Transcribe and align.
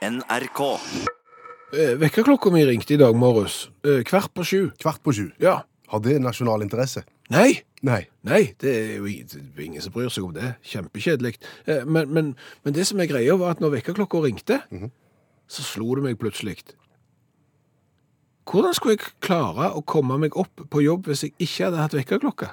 NRK. 0.00 0.60
Eh, 1.76 1.94
Vekkerklokka 2.00 2.50
mi 2.50 2.62
ringte 2.66 2.94
i 2.94 2.96
dag 2.96 3.16
morges. 3.16 3.68
Eh, 3.84 4.00
kvart 4.08 4.32
på 4.34 4.44
sju. 4.44 4.70
Kvart 4.80 5.02
på 5.04 5.12
sju. 5.12 5.26
Ja. 5.38 5.60
Har 5.92 6.00
det 6.00 6.18
nasjonal 6.22 6.62
interesse? 6.64 7.02
Nei! 7.30 7.60
Nei. 7.82 8.06
Nei, 8.24 8.54
det 8.60 8.70
er 8.76 8.94
jo 9.00 9.06
ingen 9.08 9.80
som 9.84 9.92
bryr 9.92 10.08
seg 10.12 10.24
om 10.26 10.32
det. 10.36 10.54
Kjempekjedelig. 10.64 11.34
Eh, 11.66 11.84
Men, 11.84 12.08
men, 12.12 12.32
men 12.64 12.74
det 12.76 12.86
som 12.88 13.00
er 13.00 13.10
greia, 13.10 13.36
var 13.36 13.52
at 13.56 13.60
når 13.60 13.74
vekkerklokka 13.76 14.22
ringte, 14.24 14.60
så 15.50 15.62
slo 15.66 15.94
det 15.98 16.04
meg 16.08 16.18
plutselig. 16.20 16.56
Hvordan 18.50 18.74
skulle 18.74 18.96
jeg 18.96 19.12
klare 19.22 19.68
å 19.76 19.82
komme 19.86 20.16
meg 20.18 20.36
opp 20.36 20.64
på 20.70 20.82
jobb 20.82 21.06
hvis 21.10 21.26
jeg 21.28 21.34
ikke 21.38 21.68
hadde 21.68 21.84
hatt 21.84 21.94
vekkerklokke? 21.94 22.48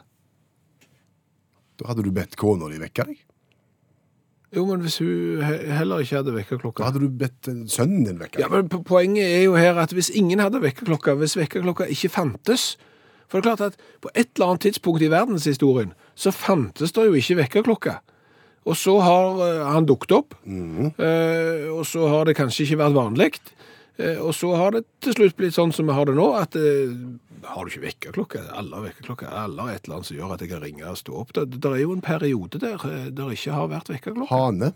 Da 1.79 1.87
hadde 1.89 2.03
du 2.05 2.11
bedt 2.11 2.35
kona 2.37 2.67
di 2.69 2.77
vekke 2.81 3.07
deg. 3.07 3.23
Jo, 4.55 4.63
men 4.65 4.79
hvis 4.79 4.97
hun 5.03 5.41
he- 5.43 5.71
heller 5.75 5.99
ikke 5.99 6.15
hadde 6.21 6.71
Da 6.77 6.83
hadde 6.87 6.99
du 7.03 7.09
bedt 7.09 7.47
eh, 7.51 7.65
sønnen 7.67 8.05
din 8.07 8.19
vekke 8.19 8.39
Ja, 8.39 8.47
men 8.47 8.69
po- 8.69 8.81
Poenget 8.83 9.25
er 9.27 9.43
jo 9.43 9.55
her 9.55 9.75
at 9.75 9.91
hvis 9.91 10.09
ingen 10.15 10.39
hadde 10.39 10.61
vekkerklokka, 10.61 11.13
hvis 11.19 11.35
vekkerklokka 11.37 11.83
ikke 11.91 12.09
fantes 12.09 12.77
For 13.27 13.41
det 13.41 13.45
er 13.45 13.55
klart 13.55 13.73
at 13.73 13.79
på 14.01 14.09
et 14.15 14.29
eller 14.35 14.47
annet 14.53 14.61
tidspunkt 14.61 15.01
i 15.03 15.09
verdenshistorien 15.11 15.91
så 16.15 16.31
fantes 16.31 16.91
det 16.95 17.03
jo 17.05 17.13
ikke 17.13 17.35
vekkerklokke. 17.43 17.97
Og 18.65 18.75
så 18.75 18.99
har 19.03 19.41
eh, 19.43 19.65
han 19.73 19.85
dukket 19.85 20.11
opp, 20.15 20.33
eh, 20.47 21.67
og 21.71 21.85
så 21.85 22.07
har 22.07 22.23
det 22.25 22.35
kanskje 22.37 22.63
ikke 22.65 22.79
vært 22.81 22.95
vanlig. 22.95 23.29
Eh, 23.97 24.19
og 24.21 24.35
så 24.37 24.51
har 24.57 24.75
det 24.75 24.83
til 25.01 25.15
slutt 25.15 25.37
blitt 25.39 25.55
sånn 25.55 25.73
som 25.73 25.89
vi 25.89 25.95
har 25.97 26.05
det 26.09 26.17
nå, 26.17 26.27
at 26.37 26.57
eh, 26.59 26.93
har 27.47 27.65
du 27.65 27.71
ikke 27.71 27.85
vekkerklokke? 27.85 28.43
Alle 28.53 28.77
har 28.77 28.85
vekkerklokke. 28.85 29.29
eller 29.29 29.71
et 29.73 29.85
eller 29.85 29.97
annet 29.97 30.09
som 30.09 30.17
gjør 30.19 30.33
at 30.35 30.43
jeg 30.43 30.51
kan 30.51 30.61
ringe 30.61 30.89
og 30.89 30.99
stå 30.99 31.15
opp. 31.21 31.33
Det, 31.33 31.47
det 31.57 31.71
er 31.71 31.81
jo 31.81 31.95
en 31.95 32.05
periode 32.05 32.61
der 32.61 32.77
det 32.83 33.15
der 33.17 33.33
ikke 33.33 33.55
har 33.55 33.71
vært 33.71 33.89
vekkerklokke. 33.93 34.29
Hane. 34.33 34.71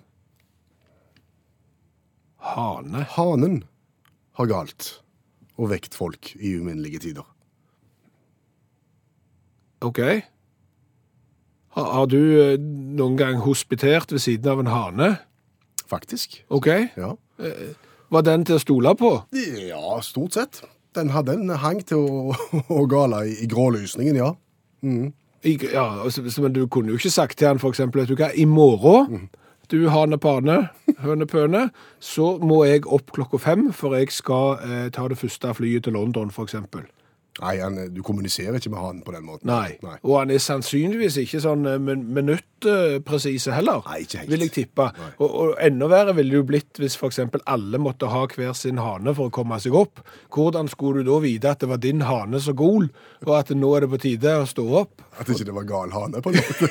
Hane. 2.41 3.05
Hanen 3.13 3.61
har 4.39 4.49
galt 4.49 4.95
og 5.61 5.69
vekt 5.69 5.93
folk 5.97 6.33
i 6.39 6.55
uminnelige 6.57 7.03
tider. 7.05 7.27
Ok. 9.85 10.01
Har, 11.77 11.93
har 11.93 12.09
du 12.09 12.19
eh, 12.41 12.57
noen 12.57 13.19
gang 13.21 13.41
hospitert 13.45 14.13
ved 14.13 14.25
siden 14.25 14.49
av 14.49 14.63
en 14.63 14.73
hane? 14.73 15.11
Faktisk. 15.91 16.41
Ok. 16.49 16.69
Ja. 16.97 17.13
Var 18.11 18.21
den 18.27 18.43
til 18.45 18.57
å 18.57 18.61
stole 18.61 18.91
på? 18.99 19.11
Ja, 19.69 19.99
stort 20.03 20.33
sett. 20.35 20.61
Den 20.95 21.09
hadde 21.15 21.37
en 21.37 21.49
hang 21.61 21.79
til 21.87 21.97
å, 22.03 22.35
å 22.81 22.85
gale 22.91 23.23
i, 23.29 23.37
i 23.45 23.47
grålysningen, 23.51 24.17
ja. 24.19 24.33
I, 24.83 25.53
ja, 25.71 25.85
altså, 26.03 26.23
så- 26.29 26.41
men 26.43 26.53
du 26.53 26.65
kunne 26.67 26.91
jo 26.91 26.97
ikke 26.99 27.11
sagt 27.13 27.37
til 27.39 27.47
han 27.47 27.59
for 27.61 27.71
eksempel, 27.71 28.01
vet 28.03 28.11
du 28.11 28.15
hva, 28.19 28.31
i 28.35 28.45
morgen, 28.45 29.29
du 29.71 29.87
hane 29.89 30.17
pane, 30.19 30.57
høne 30.99 31.25
pøne, 31.31 31.69
så 32.03 32.33
må 32.43 32.65
jeg 32.67 32.83
opp 32.91 33.13
klokka 33.15 33.39
fem, 33.39 33.69
for 33.71 33.95
jeg 33.95 34.11
skal 34.11 34.57
eh, 34.59 34.89
ta 34.91 35.07
det 35.07 35.17
første 35.17 35.53
flyet 35.55 35.85
til 35.87 35.95
London, 35.95 36.29
eksempel. 36.43 36.83
Nei, 37.39 37.53
han, 37.61 37.77
du 37.95 38.01
kommuniserer 38.03 38.57
ikke 38.59 38.73
med 38.73 38.81
hanen 38.83 39.03
på 39.05 39.13
den 39.15 39.23
måten. 39.23 39.47
Nei. 39.47 39.77
Nei. 39.85 39.93
Og 40.03 40.17
han 40.19 40.33
er 40.35 40.41
sannsynligvis 40.43 41.15
ikke 41.21 41.39
sånn 41.39 41.63
eh, 41.69 41.77
min 41.79 42.01
minuttpresise 42.11 43.53
heller. 43.55 43.79
Nei, 43.87 44.01
ikke 44.03 44.19
helt. 44.19 44.31
Vil 44.33 44.43
jeg 44.43 44.51
tippe. 44.57 44.89
Og, 45.15 45.29
og 45.29 45.53
enda 45.63 45.87
verre 45.91 46.15
ville 46.17 46.35
det 46.35 46.41
jo 46.41 46.47
blitt 46.49 46.81
hvis 46.81 46.97
eksempel 47.07 47.43
alle 47.49 47.79
måtte 47.79 48.09
ha 48.11 48.25
hver 48.27 48.51
sin 48.57 48.81
hane 48.83 49.13
for 49.15 49.31
å 49.31 49.33
komme 49.33 49.61
seg 49.63 49.77
opp. 49.79 50.03
Hvordan 50.35 50.67
skulle 50.71 51.05
du 51.05 51.13
da 51.13 51.21
vite 51.23 51.53
at 51.55 51.63
det 51.63 51.69
var 51.71 51.79
din 51.81 52.03
hane 52.03 52.41
så 52.43 52.51
gol, 52.57 52.89
og 53.23 53.31
at 53.37 53.53
nå 53.55 53.71
er 53.77 53.85
det 53.85 53.91
på 53.93 54.01
tide 54.03 54.35
å 54.41 54.49
stå 54.49 54.67
opp? 54.81 55.07
At 55.15 55.31
ikke 55.31 55.47
det 55.47 55.55
var 55.55 55.69
gal 55.69 55.95
hane, 55.95 56.19
på 56.19 56.33
en 56.33 56.41
måte. 56.41 56.69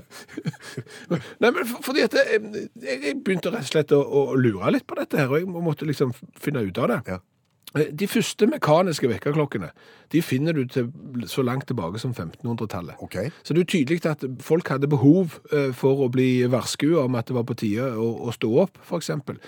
Nei, 1.42 1.50
men 1.50 1.64
for, 1.64 1.82
fordi 1.90 2.06
at 2.06 2.14
jeg, 2.20 2.68
jeg 2.86 3.18
begynte 3.18 3.50
rett 3.50 3.66
og 3.66 3.74
slett 3.74 3.98
å, 3.98 4.00
å 4.00 4.24
lure 4.38 4.70
litt 4.76 4.86
på 4.86 4.98
dette 5.00 5.18
her, 5.18 5.26
og 5.26 5.42
jeg 5.42 5.50
måtte 5.50 5.90
liksom 5.90 6.14
finne 6.38 6.62
ut 6.70 6.78
av 6.78 6.94
det. 6.94 7.02
Ja. 7.16 7.20
Eh, 7.78 7.86
De 7.94 8.08
første 8.10 8.46
mekaniske 8.50 9.08
vekkerklokkene, 9.08 9.70
de 10.12 10.22
finner 10.22 10.56
du 10.56 10.64
til, 10.66 10.90
så 11.30 11.42
langt 11.46 11.68
tilbake 11.70 12.00
som 12.02 12.10
1500-tallet. 12.10 12.98
Okay. 12.98 13.30
Så 13.42 13.54
det 13.54 13.62
er 13.62 13.70
tydelig 13.70 14.06
at 14.10 14.24
folk 14.42 14.68
hadde 14.68 14.90
behov 14.90 15.38
eh, 15.52 15.70
for 15.76 16.02
å 16.06 16.10
bli 16.10 16.46
varskua 16.50 17.04
om 17.06 17.14
at 17.20 17.30
det 17.30 17.36
var 17.38 17.46
på 17.46 17.54
tide 17.62 17.92
å, 17.94 18.10
å 18.26 18.34
stå 18.34 18.50
opp, 18.64 18.80
for 18.82 18.98
eksempel. 18.98 19.38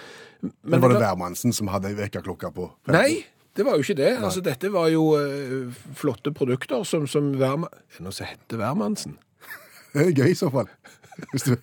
Men 0.62 0.82
var 0.82 0.94
det 0.94 1.02
hvermannsen 1.02 1.54
som 1.54 1.70
hadde 1.72 1.94
vekkerklokka 1.98 2.52
på? 2.54 2.68
15? 2.86 2.94
Nei, 2.94 3.24
det 3.56 3.66
var 3.66 3.76
jo 3.76 3.84
ikke 3.84 3.98
det. 3.98 4.12
Altså, 4.22 4.40
dette 4.44 4.70
var 4.72 4.88
jo 4.90 5.12
uh, 5.18 5.82
flotte 5.98 6.32
produkter 6.34 6.86
som, 6.88 7.06
som 7.10 7.34
Nå 7.34 8.14
Er 8.14 8.30
heter 8.30 8.62
hvermannsen? 8.62 9.18
Det 9.92 10.06
er 10.06 10.14
gøy 10.16 10.32
i 10.32 10.38
så 10.38 10.48
fall. 10.50 10.70
Hvis 11.34 11.44
du... 11.50 11.56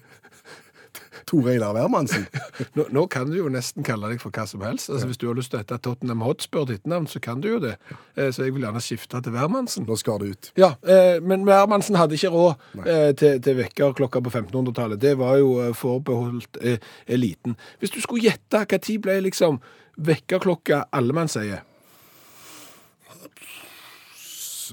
Tor 1.30 1.46
Einar 1.52 1.76
Wermansen. 1.78 2.24
Nå, 2.78 2.88
nå 2.96 3.04
kan 3.14 3.30
du 3.30 3.36
jo 3.38 3.50
nesten 3.54 3.86
kalle 3.86 4.10
deg 4.10 4.22
for 4.24 4.34
hva 4.34 4.48
som 4.50 4.64
helst. 4.66 4.90
Altså, 4.90 5.06
Hvis 5.12 5.20
du 5.22 5.28
har 5.30 5.38
lyst 5.38 5.52
til 5.54 5.60
å 5.60 5.62
hete 5.62 5.78
Tottenham 5.86 6.24
Hotspur 6.26 6.66
ditt 6.70 6.88
navn, 6.90 7.06
så 7.12 7.22
kan 7.22 7.42
du 7.44 7.50
jo 7.52 7.60
det. 7.62 7.76
Eh, 8.18 8.32
Så 8.34 8.48
jeg 8.48 8.56
vil 8.56 8.66
gjerne 8.66 8.82
skifte 8.82 9.22
til 9.26 9.36
Wermansen. 9.36 9.86
Nå 9.86 9.98
skal 10.02 10.18
det 10.24 10.32
ut. 10.34 10.50
Ja, 10.58 10.72
eh, 10.90 11.20
men 11.22 11.46
Wermansen 11.46 12.00
hadde 12.02 12.18
ikke 12.18 12.32
råd 12.34 12.86
eh, 12.86 13.12
til, 13.20 13.38
til 13.46 13.60
vekkerklokka 13.62 14.24
på 14.26 14.34
1500-tallet. 14.34 15.00
Det 15.06 15.14
var 15.22 15.38
jo 15.38 15.54
eh, 15.68 15.74
forbeholdt 15.78 16.58
eh, 16.66 16.82
eliten. 17.08 17.54
Hvis 17.80 17.94
du 17.94 18.02
skulle 18.02 18.26
gjette, 18.26 18.66
når 18.66 18.98
ble 19.06 19.20
liksom 19.30 19.62
vekkerklokka 20.10 20.88
allemannseie? 20.96 21.62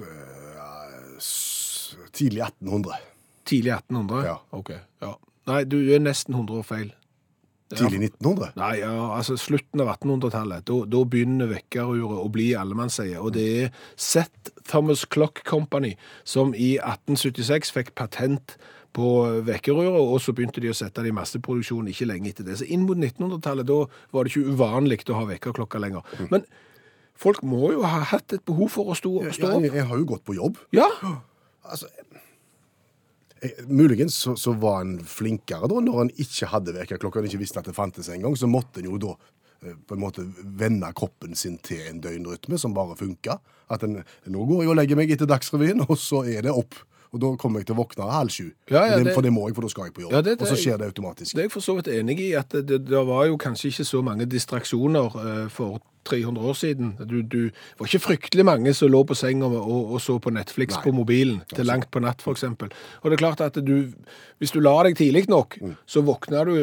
Eh, 0.01 0.13
Tidlig 2.17 2.41
1800. 2.43 2.93
Tidlig 3.45 3.73
1800? 3.73 4.25
Ja. 4.27 4.39
Ok, 4.57 4.71
ja. 5.05 5.11
Nei, 5.47 5.65
du 5.65 5.79
er 5.95 6.01
nesten 6.03 6.35
100 6.35 6.57
år 6.61 6.65
feil. 6.67 6.89
Tidlig 7.67 8.13
1900. 8.21 8.53
Nei, 8.61 8.77
ja, 8.79 8.93
altså 9.17 9.35
slutten 9.43 9.83
av 9.83 9.89
1800-tallet. 9.97 10.63
Da, 10.69 10.77
da 10.87 11.01
begynner 11.11 11.49
vekkeruret 11.51 12.21
å 12.23 12.29
bli 12.31 12.53
allemannseie. 12.59 13.19
Og 13.19 13.33
det 13.35 13.47
er 13.65 13.73
Seth 13.99 14.53
Thomas 14.71 15.03
Clock 15.11 15.43
Company 15.49 15.97
som 16.23 16.53
i 16.55 16.77
1876 16.79 17.73
fikk 17.75 17.91
patent 17.99 18.55
på 18.97 19.09
vekkeruret, 19.45 19.99
og 19.99 20.21
så 20.25 20.33
begynte 20.33 20.63
de 20.63 20.71
å 20.71 20.77
sette 20.79 21.03
det 21.05 21.11
i 21.11 21.17
masseproduksjon 21.19 21.91
ikke 21.91 22.07
lenge 22.09 22.31
etter 22.31 22.47
det. 22.47 22.55
Så 22.63 22.69
inn 22.73 22.87
mot 22.87 22.97
1900-tallet, 22.97 23.67
da 23.69 23.81
var 24.15 24.25
det 24.25 24.33
ikke 24.33 24.55
uvanlig 24.55 25.03
å 25.11 25.19
ha 25.19 25.27
vekkerklokka 25.35 25.83
lenger. 25.83 26.07
Men 26.31 26.47
folk 27.19 27.43
må 27.45 27.75
jo 27.75 27.83
ha 27.85 28.05
hatt 28.13 28.33
et 28.39 28.47
behov 28.49 28.71
for 28.79 28.95
å 28.95 28.97
stå, 28.97 29.11
stå 29.37 29.51
Ja, 29.51 29.59
opp. 29.59 29.67
jeg, 29.67 29.75
jeg 29.83 29.91
har 29.91 30.01
jo 30.01 30.09
gått 30.15 30.25
på 30.27 30.39
jobb. 30.39 30.63
Ja, 30.77 30.89
Altså, 31.67 31.89
jeg, 31.99 32.23
muligens 33.69 34.15
så, 34.25 34.37
så 34.37 34.53
var 34.57 34.79
han 34.83 34.99
flinkere 35.05 35.69
da, 35.71 35.81
når 35.85 35.99
han 36.05 36.11
ikke 36.23 36.49
hadde 36.53 36.75
vekkerklokke 36.77 37.21
og 37.23 37.29
ikke 37.29 37.41
visste 37.43 37.61
at 37.63 37.69
det 37.71 37.77
fantes 37.77 38.09
engang. 38.13 38.37
Så 38.39 38.49
måtte 38.51 38.81
han 38.81 38.89
jo 38.91 38.99
da 39.03 39.13
eh, 39.63 39.77
på 39.87 39.97
en 39.97 40.03
måte 40.03 40.25
vende 40.59 40.91
kroppen 40.97 41.35
sin 41.39 41.59
til 41.65 41.83
en 41.91 42.01
døgnrytme 42.05 42.59
som 42.59 42.75
bare 42.77 42.97
funka. 42.99 43.39
At 43.73 43.83
en, 43.87 44.01
nå 44.31 44.45
går 44.49 44.63
jeg 44.65 44.73
og 44.73 44.79
legger 44.81 44.99
meg 45.01 45.11
etter 45.15 45.29
Dagsrevyen, 45.31 45.85
og 45.91 45.97
så 46.01 46.25
er 46.27 46.47
det 46.49 46.55
opp. 46.55 46.75
Og 47.15 47.21
da 47.23 47.29
kommer 47.41 47.63
jeg 47.63 47.69
til 47.69 47.77
å 47.77 47.83
våkne 47.85 48.07
halv 48.11 48.33
sju. 48.35 48.49
Ja, 48.69 48.81
ja, 48.91 48.97
det, 48.99 49.05
det- 49.07 49.13
For 49.17 49.25
det 49.25 49.31
må 49.33 49.45
jeg, 49.49 49.55
for 49.57 49.65
da 49.65 49.71
skal 49.73 49.87
jeg 49.89 49.95
på 49.97 50.03
jobb. 50.05 50.13
Ja, 50.17 50.21
det- 50.27 50.39
og 50.43 50.49
så 50.51 50.57
skjer 50.59 50.81
det 50.83 50.89
automatisk. 50.91 51.33
Det 51.37 51.45
er 51.45 51.47
jeg 51.47 51.53
for 51.55 51.65
så 51.65 51.77
vidt 51.79 51.89
enig 51.95 52.17
i, 52.25 52.33
at 52.37 52.51
det, 52.67 52.81
det 52.89 53.03
var 53.09 53.29
jo 53.31 53.39
kanskje 53.41 53.71
ikke 53.71 53.87
så 53.89 54.03
mange 54.05 54.27
distraksjoner 54.29 55.15
eh, 55.23 55.45
for 55.55 55.79
300 56.07 56.49
år 56.51 56.57
siden. 56.59 56.95
Du, 57.01 57.21
du 57.23 57.41
det 57.51 57.81
var 57.81 57.91
ikke 57.91 58.05
fryktelig 58.07 58.47
mange 58.47 58.75
som 58.77 58.91
lå 58.93 59.03
på 59.07 59.17
senga 59.19 59.49
og, 59.49 59.93
og 59.97 60.01
så 60.03 60.19
på 60.23 60.33
Netflix 60.35 60.77
Nei. 60.77 60.83
på 60.87 60.95
mobilen 60.97 61.43
til 61.53 61.69
langt 61.69 61.91
på 61.95 62.03
natt, 62.03 62.23
f.eks. 62.25 62.45
Og 62.47 63.11
det 63.11 63.17
er 63.17 63.23
klart 63.23 63.43
at 63.45 63.59
du, 63.67 63.91
hvis 64.41 64.55
du 64.55 64.61
la 64.65 64.75
deg 64.87 64.99
tidlig 64.99 65.27
nok, 65.33 65.59
så 65.89 66.03
våkna 66.07 66.45
du 66.49 66.55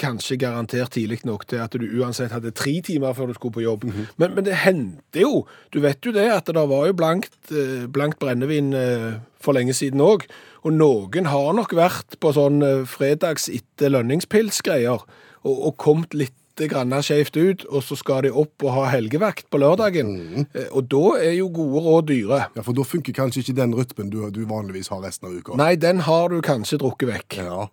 kanskje 0.00 0.38
garantert 0.40 0.94
tidlig 0.96 1.20
nok 1.28 1.46
til 1.50 1.62
at 1.64 1.76
du 1.78 1.86
uansett 2.00 2.34
hadde 2.34 2.54
tre 2.56 2.78
timer 2.84 3.16
før 3.16 3.30
du 3.30 3.38
skulle 3.38 3.58
på 3.58 3.66
jobb. 3.66 3.88
men, 4.16 4.34
men 4.34 4.44
det 4.46 4.60
hendte 4.64 5.24
jo. 5.24 5.46
Du 5.74 5.80
vet 5.84 6.04
jo 6.04 6.14
det, 6.14 6.28
at 6.32 6.50
det 6.50 6.68
var 6.68 6.86
jo 6.88 6.96
blankt, 6.96 7.38
eh, 7.52 7.86
blankt 7.90 8.18
brennevin 8.22 8.72
eh, 8.76 9.18
for 9.40 9.56
lenge 9.56 9.76
siden 9.76 10.02
òg. 10.04 10.26
Og 10.66 10.74
noen 10.74 11.30
har 11.30 11.54
nok 11.56 11.74
vært 11.76 12.18
på 12.22 12.32
sånn 12.34 12.62
eh, 12.64 12.84
fredags 12.88 13.48
etter 13.52 13.92
lønningspils-greier 13.94 15.04
og, 15.46 15.54
og 15.54 15.76
kommet 15.80 16.16
litt 16.16 16.37
grann 16.66 16.90
skjevt 17.04 17.36
ut, 17.38 17.64
og 17.70 17.84
så 17.86 17.94
skal 17.96 18.24
de 18.26 18.32
opp 18.34 18.64
og 18.66 18.72
ha 18.74 18.88
helgevakt 18.90 19.46
på 19.52 19.60
lørdagen. 19.62 20.10
Mm. 20.18 20.46
Og 20.74 20.88
da 20.90 21.04
er 21.22 21.36
jo 21.38 21.46
gode 21.54 21.82
råd 21.84 22.08
dyre. 22.10 22.40
Ja, 22.56 22.64
For 22.66 22.74
da 22.74 22.82
funker 22.82 23.14
kanskje 23.14 23.44
ikke 23.44 23.54
den 23.60 23.76
rytmen 23.78 24.10
du, 24.10 24.24
du 24.34 24.42
vanligvis 24.50 24.90
har 24.90 25.04
resten 25.04 25.28
av 25.30 25.36
uka. 25.38 25.54
Nei, 25.60 25.76
den 25.78 26.02
har 26.08 26.32
du 26.32 26.40
kanskje 26.42 26.80
drukket 26.82 27.12
vekk. 27.12 27.38
Ja. 27.46 27.68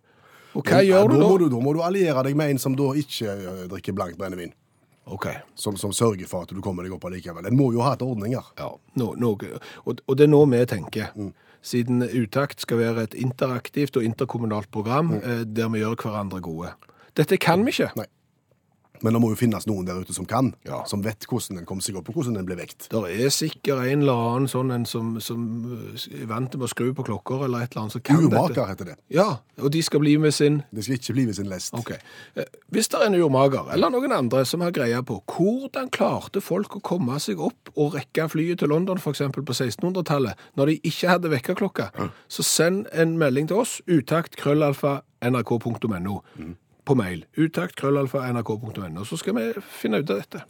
Og 0.56 0.62
hva 0.64 0.78
Men, 0.78 0.86
gjør 0.88 1.02
ja, 1.02 1.08
du 1.10 1.16
da? 1.18 1.24
Må 1.26 1.40
du, 1.42 1.48
da 1.52 1.64
må 1.66 1.74
du 1.76 1.82
alliere 1.84 2.24
deg 2.28 2.38
med 2.38 2.54
en 2.54 2.62
som 2.62 2.78
da 2.78 2.92
ikke 2.96 3.34
eh, 3.34 3.66
drikker 3.74 3.98
blankt 3.98 4.20
brennevin. 4.22 4.54
Ok, 5.06 5.28
Som, 5.54 5.76
som 5.78 5.92
sørger 5.94 6.26
for 6.26 6.48
at 6.48 6.54
du 6.56 6.62
kommer 6.66 6.86
deg 6.86 6.96
opp 6.96 7.04
allikevel. 7.06 7.46
En 7.46 7.58
må 7.58 7.68
jo 7.76 7.84
ha 7.86 7.92
et 7.94 8.02
ordninger. 8.02 8.46
ja. 8.58 8.72
No, 8.98 9.12
no, 9.20 9.36
Og, 9.86 10.00
og 10.08 10.18
det 10.18 10.26
er 10.26 10.32
nå 10.32 10.40
vi 10.50 10.64
tenker. 10.66 11.12
Siden 11.66 12.02
Utakt 12.02 12.62
skal 12.62 12.80
være 12.80 13.04
et 13.04 13.14
interaktivt 13.14 13.98
og 13.98 14.06
interkommunalt 14.06 14.72
program 14.72 15.14
eh, 15.20 15.44
der 15.46 15.70
vi 15.74 15.84
gjør 15.84 15.96
hverandre 16.02 16.42
gode. 16.42 16.74
Dette 17.18 17.38
kan 17.38 17.66
vi 17.66 17.74
ikke. 17.76 17.92
Nei. 18.00 18.08
Men 19.06 19.13
det 19.13 19.22
må 19.22 19.30
jo 19.31 19.38
finnes 19.38 19.68
noen 19.69 19.86
der 19.88 20.00
ute 20.02 20.13
som 20.18 20.25
kan, 20.25 20.52
Ja. 20.66 20.81
som 20.90 21.04
vet 21.06 21.28
hvordan 21.30 21.60
den 21.62 21.66
kom 21.69 21.81
seg 21.86 21.96
opp, 22.00 22.10
og 22.10 22.18
hvordan 22.18 22.40
den 22.40 22.48
ble 22.50 22.57
vekt. 22.57 22.88
Det 22.90 23.02
er 23.13 23.30
sikkert 23.34 23.86
en 23.86 24.02
eller 24.02 24.22
annen 24.31 24.50
sånn 24.52 24.74
en 24.74 24.86
som, 24.90 25.13
som 25.22 25.46
eh, 25.94 26.22
er 26.24 26.28
vant 26.30 26.50
til 26.52 26.66
å 26.66 26.69
skru 26.72 26.90
på 26.98 27.06
klokker 27.06 27.46
eller 27.46 27.63
et 27.63 27.72
eller 27.75 27.86
annet 27.86 27.96
som 28.00 28.02
kan 28.06 28.19
dette. 28.24 28.34
Urmaker 28.34 28.68
heter 28.72 28.92
det. 28.92 28.98
Ja, 29.13 29.28
og 29.62 29.72
de 29.72 29.81
skal 29.86 30.02
bli 30.04 30.16
med 30.22 30.34
sin 30.34 30.63
De 30.74 30.84
skal 30.86 30.98
ikke 30.98 31.13
bli 31.16 31.25
med 31.30 31.38
sin 31.38 31.50
lest. 31.52 31.74
Ok. 31.78 31.92
Eh, 32.36 32.44
Hvis 32.74 32.90
det 32.92 33.00
er 33.00 33.07
en 33.07 33.16
urmager, 33.22 33.72
eller 33.72 33.94
noen 33.94 34.12
andre 34.12 34.44
som 34.46 34.62
har 34.66 34.74
greia 34.75 35.02
på 35.06 35.22
hvordan 35.31 35.90
klarte 35.94 36.42
folk 36.44 36.75
å 36.75 36.81
komme 36.84 37.19
seg 37.24 37.40
opp 37.40 37.69
og 37.75 37.94
rekke 37.96 38.28
flyet 38.31 38.60
til 38.60 38.69
London 38.74 39.00
eksempel 39.16 39.46
på 39.46 39.54
1600-tallet, 39.56 40.36
når 40.58 40.72
de 40.72 40.75
ikke 40.90 41.10
hadde 41.13 41.31
vekkerklokke, 41.31 41.90
så 42.28 42.44
send 42.44 42.88
en 42.94 43.18
melding 43.22 43.48
til 43.51 43.62
oss, 43.63 43.78
utakt 43.88 44.36
krøllalfa 44.40 45.01
nrk.no, 45.25 46.22
på 46.86 46.96
mail. 46.96 47.26
Utakt 47.38 47.76
krøllalfa 47.80 48.22
nrk.no, 48.32 49.04
så 49.06 49.18
skal 49.18 49.36
vi 49.38 49.46
finne 49.82 50.00
ut 50.04 50.10
av 50.14 50.22
dette. 50.22 50.44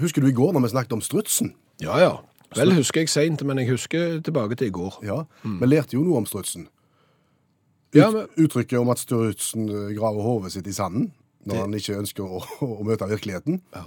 Husker 0.00 0.20
du 0.24 0.28
i 0.28 0.34
går 0.36 0.52
når 0.56 0.64
vi 0.66 0.72
snakket 0.74 0.92
om 0.96 1.02
strutsen? 1.04 1.52
Ja, 1.82 1.98
ja. 2.02 2.12
Vel 2.54 2.70
husker 2.76 3.02
jeg 3.02 3.10
seint, 3.10 3.42
men 3.46 3.58
jeg 3.58 3.70
husker 3.72 4.20
tilbake 4.22 4.54
til 4.58 4.68
i 4.70 4.74
går. 4.74 5.00
Ja, 5.06 5.22
Vi 5.42 5.66
lærte 5.66 5.96
jo 5.96 6.04
noe 6.06 6.20
om 6.22 6.26
strutsen. 6.26 6.66
Ut, 6.66 7.98
Ja, 8.00 8.10
men- 8.10 8.26
Uttrykket 8.36 8.78
om 8.78 8.88
at 8.90 8.98
strutsen 8.98 9.68
eh, 9.68 9.94
graver 9.94 10.22
hodet 10.22 10.52
sitt 10.52 10.66
i 10.66 10.72
sanden 10.72 11.12
når 11.46 11.52
Det- 11.54 11.60
han 11.60 11.74
ikke 11.74 11.98
ønsker 11.98 12.22
å, 12.24 12.42
å 12.80 12.82
møte 12.84 13.06
virkeligheten. 13.08 13.60
Ja. 13.74 13.84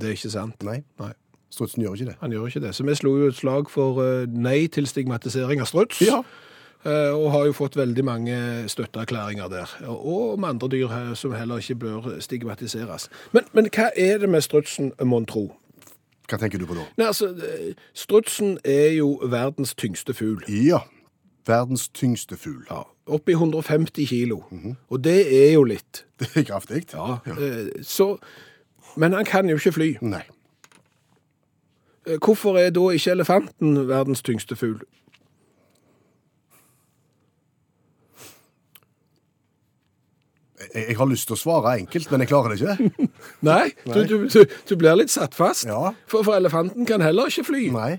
Det 0.00 0.08
er 0.08 0.12
ikke 0.16 0.30
sant. 0.30 0.62
Nei, 0.62 0.82
Nei, 0.98 1.12
strutsen 1.50 1.82
gjør 1.84 1.94
ikke 1.96 2.06
det. 2.06 2.16
han 2.20 2.30
gjør 2.32 2.46
ikke 2.48 2.60
det. 2.60 2.74
Så 2.74 2.84
vi 2.84 2.94
slo 2.94 3.16
jo 3.18 3.28
et 3.28 3.34
slag 3.36 3.68
for 3.70 4.00
eh, 4.02 4.26
nei 4.26 4.66
til 4.68 4.86
stigmatisering 4.86 5.60
av 5.60 5.66
struts. 5.68 6.00
Ja. 6.00 6.22
Eh, 6.84 7.14
Og 7.14 7.30
har 7.32 7.44
jo 7.46 7.52
fått 7.52 7.76
veldig 7.76 8.04
mange 8.04 8.36
støtteerklæringer 8.68 9.48
der. 9.48 9.70
Og 9.88 10.32
om 10.32 10.44
andre 10.44 10.68
dyr 10.68 10.88
her 10.88 11.14
som 11.14 11.32
heller 11.32 11.56
ikke 11.62 11.74
bør 11.74 12.20
stigmatiseres. 12.20 13.08
Men, 13.32 13.44
men 13.52 13.68
hva 13.74 13.90
er 13.96 14.18
det 14.18 14.28
med 14.28 14.40
strutsen, 14.42 14.92
mon 15.04 15.26
tro? 15.26 15.52
Hva 16.30 16.38
tenker 16.38 16.58
du 16.58 16.66
på 16.66 16.74
da? 16.74 16.86
Nei, 16.98 17.06
altså, 17.06 17.28
eh, 17.36 17.74
Strutsen 17.94 18.58
er 18.64 18.92
jo 18.96 19.20
verdens 19.30 19.74
tyngste 19.74 20.14
fugl. 20.14 20.42
Ja, 20.48 20.78
verdens 21.46 21.88
tyngste 21.88 22.36
fugl. 22.36 22.64
Ja, 22.70 22.82
Oppi 23.06 23.32
150 23.34 24.06
kilo. 24.08 24.44
Og 24.90 25.04
det 25.04 25.20
er 25.26 25.52
jo 25.52 25.64
litt. 25.66 26.04
Det 26.22 26.28
er 26.36 26.44
kraftig. 26.46 26.84
Ja, 26.94 27.18
ja. 27.26 27.34
så, 27.82 28.16
Men 28.96 29.12
han 29.12 29.24
kan 29.24 29.48
jo 29.50 29.56
ikke 29.58 29.72
fly. 29.72 29.88
Nei. 30.00 30.22
Eh, 32.06 32.18
Hvorfor 32.24 32.58
er 32.58 32.70
da 32.70 32.88
ikke 32.90 33.10
elefanten 33.10 33.88
verdens 33.88 34.22
tyngste 34.22 34.56
fugl? 34.56 34.80
Jeg, 40.62 40.86
jeg 40.88 40.96
har 40.98 41.10
lyst 41.10 41.28
til 41.30 41.36
å 41.36 41.40
svare 41.40 41.74
enkelt, 41.80 42.10
men 42.12 42.24
jeg 42.24 42.30
klarer 42.30 42.54
det 42.54 42.62
ikke. 42.62 43.08
Nei, 43.50 43.66
du, 43.84 44.00
du, 44.06 44.16
du, 44.30 44.56
du 44.68 44.78
blir 44.78 44.96
litt 44.98 45.12
satt 45.12 45.36
fast. 45.36 45.66
Ja. 45.68 45.92
For, 46.06 46.24
for 46.26 46.38
elefanten 46.38 46.88
kan 46.88 47.04
heller 47.04 47.30
ikke 47.32 47.48
fly. 47.50 47.66
Nei. 47.74 47.92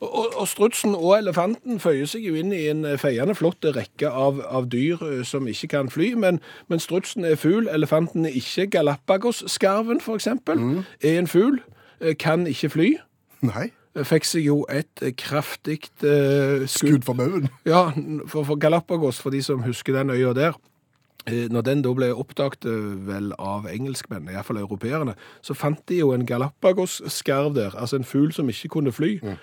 Og, 0.00 0.10
og, 0.14 0.26
og 0.38 0.46
strutsen 0.48 0.94
og 0.94 1.16
elefanten 1.16 1.80
føyer 1.82 2.06
seg 2.06 2.26
jo 2.28 2.36
inn 2.38 2.52
i 2.54 2.68
en 2.70 2.84
eh, 2.86 2.98
feiende 3.00 3.34
flott 3.34 3.66
rekke 3.74 4.10
av, 4.10 4.38
av 4.46 4.68
dyr 4.70 5.02
eh, 5.02 5.24
som 5.26 5.48
ikke 5.50 5.72
kan 5.72 5.90
fly, 5.90 6.12
men, 6.14 6.38
men 6.70 6.82
strutsen 6.82 7.26
er 7.26 7.34
fugl, 7.40 7.66
elefanten 7.72 8.28
er 8.28 8.36
ikke. 8.38 8.68
Galapagos-skarven, 8.76 9.98
for 10.04 10.20
eksempel, 10.20 10.84
er 11.02 11.18
en 11.18 11.30
fugl, 11.30 11.58
eh, 11.98 12.14
kan 12.14 12.46
ikke 12.46 12.70
fly. 12.76 12.92
Nei. 13.46 13.68
Fikk 14.06 14.26
seg 14.28 14.44
jo 14.46 14.60
et 14.70 15.02
kraftig 15.18 15.88
eh, 16.06 16.62
skudd. 16.70 17.00
Skudd 17.00 17.06
for 17.08 17.18
baugen. 17.18 17.48
Ja, 17.66 17.88
for, 18.30 18.46
for 18.46 18.60
Galapagos, 18.60 19.18
for 19.18 19.34
de 19.34 19.42
som 19.42 19.64
husker 19.66 19.96
den 19.96 20.14
øya 20.14 20.30
der, 20.36 20.58
når 21.50 21.64
den 21.66 21.82
da 21.82 21.92
ble 21.96 22.10
oppdaget 22.14 22.64
eh, 22.68 22.90
vel 23.08 23.32
av 23.38 23.66
engelskmenn, 23.70 24.28
i 24.28 24.36
hvert 24.36 24.46
fall 24.48 24.60
europeerne, 24.62 25.14
så 25.42 25.54
fant 25.54 25.80
de 25.88 26.00
jo 26.02 26.12
en 26.14 26.26
Galapagos-skarv 26.26 27.54
der, 27.54 27.76
altså 27.76 27.96
en 27.96 28.04
fugl 28.08 28.32
som 28.32 28.48
ikke 28.48 28.68
kunne 28.76 28.92
fly. 28.92 29.18
Mm. 29.22 29.38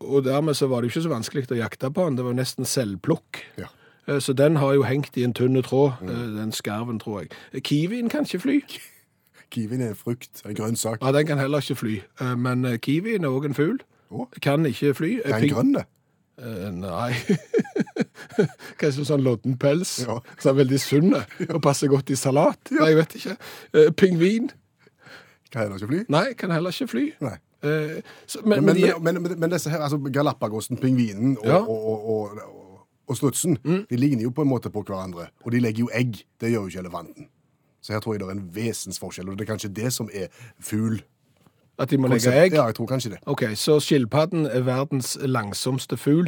Og 0.00 0.24
dermed 0.24 0.54
så 0.54 0.66
var 0.68 0.80
det 0.80 0.90
jo 0.90 0.98
ikke 0.98 1.06
så 1.06 1.14
vanskelig 1.14 1.46
å 1.48 1.56
jakte 1.56 1.88
på 1.90 2.04
den, 2.04 2.18
det 2.18 2.24
var 2.26 2.34
jo 2.34 2.40
nesten 2.42 2.68
selvplukk. 2.68 3.40
Ja. 3.56 3.70
Eh, 4.08 4.20
Så 4.20 4.32
den 4.32 4.56
har 4.56 4.74
jo 4.74 4.82
hengt 4.82 5.16
i 5.16 5.24
en 5.24 5.34
tynn 5.34 5.62
tråd, 5.62 5.92
mm. 6.02 6.36
den 6.36 6.52
skarven, 6.52 6.98
tror 6.98 7.20
jeg. 7.20 7.30
Eh, 7.52 7.60
Kiwien 7.60 8.08
kan 8.08 8.24
ikke 8.24 8.40
fly. 8.40 8.60
Kiwien 9.50 9.80
er 9.80 9.88
en 9.88 9.96
frukt, 9.96 10.42
en 10.44 10.54
grønnsak. 10.54 10.98
Ja, 11.02 11.12
den 11.12 11.26
kan 11.26 11.38
heller 11.38 11.58
ikke 11.58 11.74
fly. 11.74 12.00
Eh, 12.20 12.36
Men 12.36 12.64
eh, 12.64 12.78
kiwien 12.78 13.24
er 13.24 13.28
også 13.28 13.48
en 13.48 13.54
fugl. 13.54 13.78
Oh. 14.10 14.26
Kan 14.42 14.66
ikke 14.66 14.94
fly. 14.94 15.20
Eh, 15.24 15.30
er 15.30 15.36
en 15.36 15.50
grønn 15.50 15.74
det? 15.74 15.84
Eh, 16.38 16.70
nei. 16.70 17.12
Kanskje 18.80 19.06
sånn 19.08 19.22
lodden 19.24 19.56
pels, 19.60 19.98
Ja. 20.06 20.18
som 20.38 20.52
er 20.52 20.64
veldig 20.64 20.80
sunn 20.82 21.14
og 21.16 21.62
passer 21.64 21.88
godt 21.92 22.10
i 22.12 22.16
salat. 22.18 22.58
Nei, 22.70 22.90
jeg 22.92 22.96
vet 23.00 23.16
ikke. 23.20 23.36
Eh, 23.74 23.90
pingvin. 23.96 24.50
Kan 25.52 25.62
heller 25.62 25.76
ikke 25.80 25.88
fly? 25.92 26.00
Nei, 26.12 26.24
kan 26.34 26.50
heller 26.50 26.74
ikke 26.74 26.88
fly. 26.90 27.04
Nei. 27.24 27.36
Eh, 27.66 28.00
så, 28.28 28.42
men, 28.44 28.64
Men, 28.64 28.76
men, 29.02 29.22
de, 29.24 29.36
men, 29.40 29.50
disse 29.50 29.70
her, 29.72 29.80
altså 29.86 29.98
Galapagosen, 30.12 30.76
pingvinen 30.76 31.38
og, 31.38 31.46
Ja. 31.46 31.56
og, 31.62 32.08
og, 32.10 32.38
og, 33.08 33.16
strutsen, 33.16 33.56
de 33.64 33.96
ligner 33.96 34.22
jo 34.26 34.30
på 34.34 34.42
en 34.44 34.48
måte 34.50 34.70
på 34.70 34.82
hverandre. 34.84 35.28
Og 35.44 35.52
de 35.52 35.60
legger 35.62 35.86
jo 35.86 35.90
egg. 35.94 36.20
Det 36.40 36.50
gjør 36.52 36.66
jo 36.66 36.72
ikke 36.74 36.84
elefanten. 36.84 37.28
Så 37.80 37.92
her 37.94 38.00
tror 38.02 38.14
jeg 38.16 38.20
det 38.20 38.28
er 38.28 38.32
en 38.34 38.50
vesensforskjell, 38.54 39.28
og 39.30 39.38
det 39.38 39.46
er 39.46 39.52
kanskje 39.54 39.72
det 39.72 39.92
som 39.94 40.08
er 40.12 40.26
fugl. 40.60 41.00
at 41.78 41.90
de 41.90 41.98
må 42.00 42.08
legge 42.08 42.32
egg? 42.32 42.52
Ja, 42.56 42.64
jeg 42.66 42.74
tror 42.74 42.86
kanskje 42.90 43.10
det. 43.14 43.18
Ok, 43.26 43.42
så 43.54 43.78
skilpadden 43.80 44.46
er 44.46 44.62
verdens 44.66 45.16
langsomste 45.22 45.96
fugl. 45.96 46.26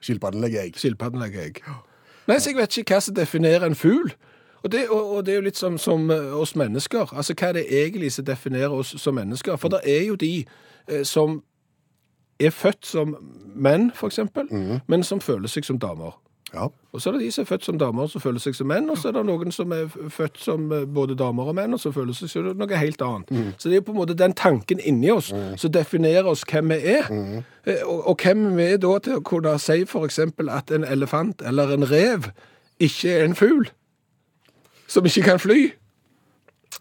Skilpadden 0.00 0.40
legger 0.40 0.62
egg. 0.62 0.78
Skilpadden 0.80 1.20
legger 1.20 1.42
egg. 1.42 1.62
Nei, 2.28 2.38
så 2.38 2.50
jeg 2.50 2.56
vet 2.60 2.78
ikke 2.78 2.94
hva 2.94 3.00
som 3.04 3.14
definerer 3.14 3.66
en 3.66 3.78
fugl. 3.78 4.12
Og 4.62 4.72
det, 4.72 4.88
og, 4.88 5.16
og 5.16 5.26
det 5.26 5.32
er 5.32 5.40
jo 5.40 5.44
litt 5.48 5.56
som, 5.56 5.78
som 5.78 6.10
eh, 6.10 6.34
oss 6.36 6.52
mennesker. 6.56 7.14
Altså, 7.16 7.34
hva 7.34 7.48
er 7.48 7.60
det 7.60 7.66
egentlig 7.72 8.12
som 8.12 8.24
definerer 8.24 8.74
oss 8.76 8.94
som 9.00 9.16
mennesker? 9.16 9.56
For 9.56 9.72
det 9.72 9.80
er 9.88 10.04
jo 10.04 10.18
de 10.20 10.44
eh, 10.88 11.04
som 11.04 11.40
er 12.40 12.50
født 12.50 12.86
som 12.86 13.16
menn, 13.54 13.90
for 13.94 14.06
eksempel, 14.06 14.48
men 14.88 15.02
som 15.04 15.20
føler 15.20 15.48
seg 15.48 15.64
som 15.64 15.78
damer. 15.78 16.19
Ja. 16.54 16.66
Og 16.92 17.02
så 17.02 17.10
er 17.10 17.14
det 17.14 17.20
de 17.22 17.30
som 17.32 17.44
er 17.44 17.46
født 17.46 17.64
som 17.64 17.78
damer, 17.78 18.06
som 18.10 18.20
føler 18.20 18.42
seg 18.42 18.56
som 18.58 18.66
menn, 18.66 18.88
og 18.90 18.98
så 18.98 19.08
er 19.08 19.14
det 19.14 19.22
noen 19.28 19.52
som 19.54 19.72
er 19.72 19.86
født 20.10 20.40
som 20.42 20.64
eh, 20.74 20.86
både 20.90 21.14
damer 21.18 21.52
og 21.52 21.54
menn, 21.54 21.74
og 21.76 21.80
som 21.82 21.94
føler 21.94 22.16
seg 22.16 22.32
som 22.32 22.48
noe 22.58 22.80
helt 22.80 23.02
annet. 23.06 23.30
Så 23.58 23.70
det 23.70 23.78
er 23.78 23.84
på 23.86 23.94
en 23.94 24.00
måte 24.00 24.18
den 24.18 24.34
tanken 24.34 24.82
inni 24.82 25.12
oss 25.14 25.30
som 25.30 25.72
definerer 25.72 26.26
oss 26.30 26.42
hvem 26.50 26.74
vi 26.74 26.80
er. 26.96 27.10
Mm. 27.10 27.42
Og, 27.86 28.08
og 28.10 28.24
hvem 28.24 28.48
vi 28.58 28.70
er 28.72 28.80
da 28.82 28.96
til 28.98 29.20
å 29.20 29.24
kunne 29.26 29.54
si 29.62 29.84
eksempel 29.84 30.50
at 30.50 30.72
en 30.74 30.84
elefant 30.84 31.42
eller 31.46 31.70
en 31.74 31.86
rev 31.90 32.32
ikke 32.80 33.12
er 33.12 33.28
en 33.28 33.36
fugl, 33.36 33.68
som 34.90 35.06
ikke 35.06 35.22
kan 35.28 35.38
fly. 35.38 35.70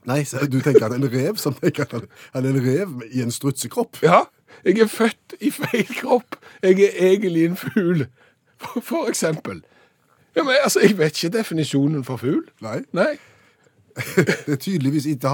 Nei, 0.10 0.24
så 0.26 0.46
du 0.48 0.62
tenker 0.64 0.88
at 0.88 0.96
en 0.96 1.10
rev 1.12 1.38
som 1.38 1.54
tenker 1.60 1.86
at 1.86 2.08
han 2.34 2.46
er 2.46 2.50
en 2.50 2.62
rev 2.64 3.02
i 3.12 3.22
en 3.22 3.34
strutsekropp? 3.34 4.00
Ja, 4.06 4.24
jeg 4.66 4.80
er 4.80 4.90
født 4.92 5.36
i 5.40 5.52
feil 5.52 5.88
kropp. 6.00 6.40
Jeg 6.64 6.82
er 6.88 7.12
egentlig 7.12 7.46
en 7.46 7.58
fugl, 7.60 8.06
for, 8.62 8.82
for 8.92 9.10
eksempel. 9.10 9.64
Ja, 10.36 10.44
men 10.44 10.54
altså, 10.64 10.80
jeg 10.84 10.98
vet 10.98 11.24
ikke 11.24 11.38
definisjonen 11.38 12.06
for 12.08 12.22
fugl. 12.22 12.46
Nei. 12.62 12.82
Nei. 12.94 13.16
Det 14.46 14.54
er 14.54 14.56
tydeligvis 14.56 15.06
ikke, 15.06 15.30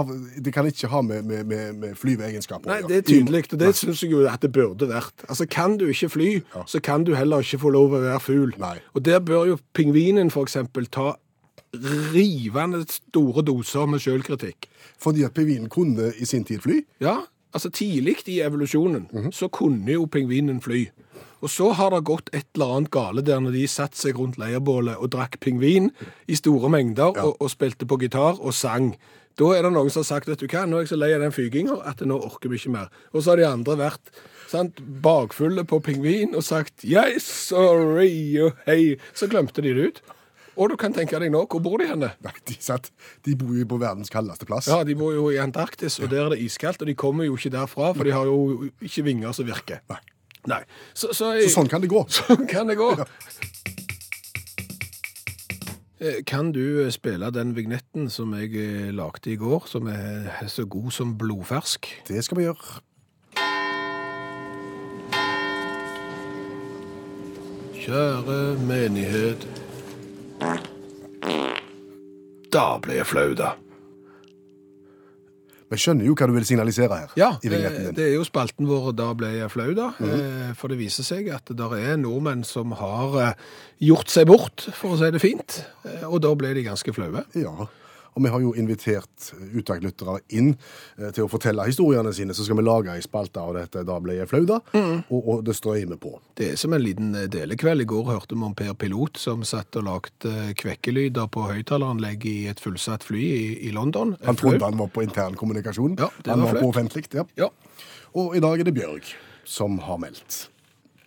det 0.45 0.53
kan 0.53 0.65
ikke 0.65 0.87
ha 0.89 1.01
med, 1.01 1.23
med, 1.27 1.73
med, 1.73 1.91
flyveegenskaper 1.99 2.65
å 2.65 2.71
Nei, 2.71 2.87
det 2.87 2.95
er 2.97 3.03
tydelig, 3.05 3.43
og 3.53 3.59
det 3.61 3.67
syns 3.77 4.01
jeg 4.01 4.13
jo 4.15 4.23
at 4.29 4.41
det 4.41 4.49
burde 4.55 4.87
vært. 4.89 5.25
Altså, 5.27 5.45
Kan 5.45 5.77
du 5.77 5.85
ikke 5.91 6.09
fly, 6.09 6.29
så 6.65 6.81
kan 6.81 7.03
du 7.05 7.13
heller 7.13 7.45
ikke 7.45 7.59
få 7.61 7.69
lov 7.75 7.93
å 7.93 8.01
være 8.01 8.23
fugl. 8.23 8.55
Og 8.95 9.05
der 9.05 9.19
bør 9.21 9.45
jo 9.51 9.59
pingvinen 9.77 10.31
eksempel 10.33 10.89
ta 10.89 11.13
rivende 12.15 12.85
store 12.89 13.43
doser 13.45 13.85
med 13.85 14.01
sjølkritikk. 14.01 14.69
Fordi 15.01 15.25
at 15.27 15.35
pingvinen 15.35 15.69
kunne 15.69 16.13
i 16.17 16.25
sin 16.25 16.45
tid 16.47 16.63
fly. 16.63 16.81
Ja, 17.03 17.19
altså 17.55 17.71
tidlig 17.71 18.17
i 18.27 18.41
evolusjonen 18.43 19.07
Mhm. 19.13 19.31
så 19.33 19.47
kunne 19.49 19.95
jo 19.95 20.05
pingvinen 20.11 20.61
fly. 20.61 20.89
Og 21.41 21.49
så 21.51 21.71
har 21.77 21.91
det 21.93 22.03
gått 22.07 22.29
et 22.33 22.45
eller 22.55 22.75
annet 22.77 22.91
gale 22.91 23.21
der 23.21 23.39
når 23.39 23.51
de 23.53 23.65
satte 23.69 23.97
seg 23.99 24.17
rundt 24.17 24.37
leirbålet 24.41 24.97
og 24.97 25.11
drakk 25.13 25.39
pingvin 25.43 25.91
i 26.27 26.35
store 26.35 26.69
mengder 26.73 27.13
og, 27.21 27.35
og 27.39 27.49
spilte 27.51 27.85
på 27.85 27.99
gitar 28.01 28.39
og 28.39 28.53
sang. 28.53 28.95
Da 29.37 29.49
er 29.51 29.63
det 29.67 29.73
noen 29.75 29.89
som 29.91 29.99
har 30.01 30.07
sagt 30.07 30.27
vet 30.31 30.39
du 30.39 30.47
hva, 30.47 30.63
nå 30.65 30.77
er 30.79 30.85
jeg 30.85 30.93
så 30.93 30.97
lei 30.97 31.11
av 31.13 31.21
den 31.21 31.33
fyginga 31.35 31.75
at 31.85 31.99
nå 32.07 32.17
orker 32.23 32.49
vi 32.49 32.55
ikke 32.57 32.71
mer. 32.71 32.87
Og 33.13 33.21
så 33.21 33.33
har 33.33 33.37
de 33.41 33.47
andre 33.49 33.75
vært 33.77 34.13
sant, 34.47 34.79
bakfulle 35.03 35.65
på 35.67 35.81
pingvin 35.83 36.33
og 36.35 36.43
sagt 36.47 36.85
yes, 36.87 37.27
sorry, 37.51 38.39
og 38.41 38.53
hei. 38.65 38.95
Så 39.13 39.27
glemte 39.31 39.61
de 39.61 39.73
det 39.75 39.89
ut. 39.91 40.01
Og 40.55 40.71
du 40.71 40.75
kan 40.79 40.93
tenke 40.95 41.19
deg 41.19 41.31
nå, 41.33 41.41
hvor 41.51 41.61
bor 41.63 41.81
de 41.81 41.89
henne? 41.89 42.11
Nei, 42.23 42.33
de, 42.47 42.55
satt, 42.63 42.91
de 43.27 43.35
bor 43.39 43.51
jo 43.57 43.65
på 43.67 43.79
verdens 43.81 44.11
kaldeste 44.13 44.47
plass. 44.47 44.69
Ja, 44.71 44.83
de 44.87 44.95
bor 44.97 45.11
jo 45.15 45.27
i 45.33 45.39
Antarktis, 45.41 45.99
og 45.99 46.11
der 46.13 46.25
er 46.25 46.35
det 46.35 46.41
iskaldt, 46.45 46.83
og 46.83 46.87
de 46.87 46.95
kommer 46.95 47.27
jo 47.27 47.35
ikke 47.35 47.51
derfra, 47.57 47.91
for 47.95 48.07
de 48.07 48.15
har 48.15 48.29
jo 48.29 48.69
ikke 48.79 49.03
vinger 49.09 49.35
som 49.35 49.47
virker. 49.49 49.83
Nei. 49.91 49.99
Nei. 50.47 50.61
Så, 50.93 51.11
så, 51.11 51.33
Så 51.41 51.51
sånn 51.57 51.71
kan 51.71 51.83
det 51.83 51.89
gå. 51.91 52.05
sånn 52.19 52.47
kan 52.47 52.71
det 52.71 52.77
gå. 52.79 52.93
Ja. 53.01 53.07
Kan 56.27 56.51
du 56.53 56.85
spille 56.93 57.31
den 57.33 57.55
vignetten 57.55 58.09
som 58.13 58.33
jeg 58.37 58.51
eh, 58.59 58.89
lagde 58.93 59.31
i 59.31 59.37
går, 59.39 59.65
som 59.71 59.87
er 59.89 60.27
så 60.51 60.67
god 60.69 60.91
som 60.93 61.15
blodfersk? 61.17 61.87
Det 62.07 62.21
skal 62.23 62.39
vi 62.39 62.47
gjøre. 62.49 62.81
Kjære 67.85 68.39
menighet. 68.65 69.64
Da 72.55 72.65
ble 72.83 72.99
jeg 73.01 73.07
flau, 73.09 73.33
da. 73.37 73.53
Vi 75.65 75.79
skjønner 75.81 76.05
jo 76.05 76.13
hva 76.15 76.27
du 76.29 76.35
vil 76.35 76.45
signalisere 76.47 76.97
her. 77.01 77.13
Ja, 77.19 77.29
i 77.43 77.49
vignetten 77.51 77.87
din. 77.87 77.95
det 77.97 78.03
er 78.05 78.13
jo 78.13 78.23
spalten 78.27 78.67
vår 78.69 78.91
Da 78.95 79.07
ble 79.17 79.31
jeg 79.33 79.49
flau, 79.51 79.71
da. 79.75 79.87
Eh, 79.99 80.51
For 80.55 80.71
det 80.71 80.77
viser 80.79 81.03
seg 81.07 81.27
at 81.33 81.49
det 81.57 81.69
er 81.81 81.97
nordmenn 81.99 82.45
som 82.47 82.71
har 82.77 83.17
eh, 83.23 83.33
gjort 83.89 84.13
seg 84.13 84.29
bort, 84.29 84.67
for 84.77 84.93
å 84.93 84.99
si 85.01 85.09
det 85.11 85.23
fint. 85.23 85.57
Eh, 85.83 86.05
Og 86.05 86.21
da 86.23 86.31
ble 86.37 86.53
de 86.55 86.63
ganske 86.69 86.93
flaue. 86.95 87.25
Ja, 87.35 87.67
og 88.15 88.23
vi 88.23 88.31
har 88.31 88.43
jo 88.43 88.53
invitert 88.55 89.29
uttakslyttere 89.59 90.21
inn 90.37 90.53
eh, 90.53 91.11
til 91.11 91.25
å 91.25 91.31
fortelle 91.31 91.65
historiene 91.67 92.13
sine, 92.15 92.35
så 92.35 92.45
skal 92.47 92.59
vi 92.61 92.65
lage 92.65 92.93
ei 92.95 93.03
spalte 93.03 93.43
av 93.43 93.55
dette. 93.57 93.83
Da 93.87 93.97
ble 94.03 94.15
jeg 94.17 94.29
flau, 94.31 94.45
da, 94.47 94.61
og, 94.75 95.19
og 95.19 95.43
det 95.45 95.57
strøymer 95.57 95.99
på. 96.01 96.15
Det 96.39 96.53
er 96.53 96.59
som 96.59 96.75
en 96.75 96.83
liten 96.83 97.11
eh, 97.19 97.27
delekveld. 97.31 97.83
I 97.83 97.89
går 97.91 98.09
hørte 98.13 98.37
vi 98.37 98.47
om 98.47 98.55
Per 98.55 98.73
Pilot 98.79 99.19
som 99.19 99.43
satt 99.47 99.75
og 99.81 99.87
lagde 99.89 100.31
eh, 100.31 100.55
kvekkelyder 100.57 101.29
på 101.31 101.45
høyttaleranlegg 101.51 102.25
i 102.31 102.37
et 102.51 102.63
fullsatt 102.63 103.05
fly 103.07 103.21
i, 103.25 103.45
i 103.67 103.75
London. 103.75 104.15
Han 104.25 104.39
trodde 104.39 104.63
han 104.63 104.79
var 104.79 104.91
på 104.95 105.03
intern 105.05 105.35
kommunikasjon. 105.39 105.99
Ja, 105.99 106.11
det 106.23 106.31
han 106.31 106.45
var 106.45 106.55
var 106.55 106.63
på 106.63 106.73
offentlig, 106.73 107.07
ja. 107.15 107.27
Ja. 107.39 107.51
Og 108.15 108.37
i 108.37 108.43
dag 108.43 108.61
er 108.61 108.69
det 108.69 108.77
Bjørg 108.77 109.11
som 109.45 109.79
har 109.83 109.99
meldt 110.01 110.45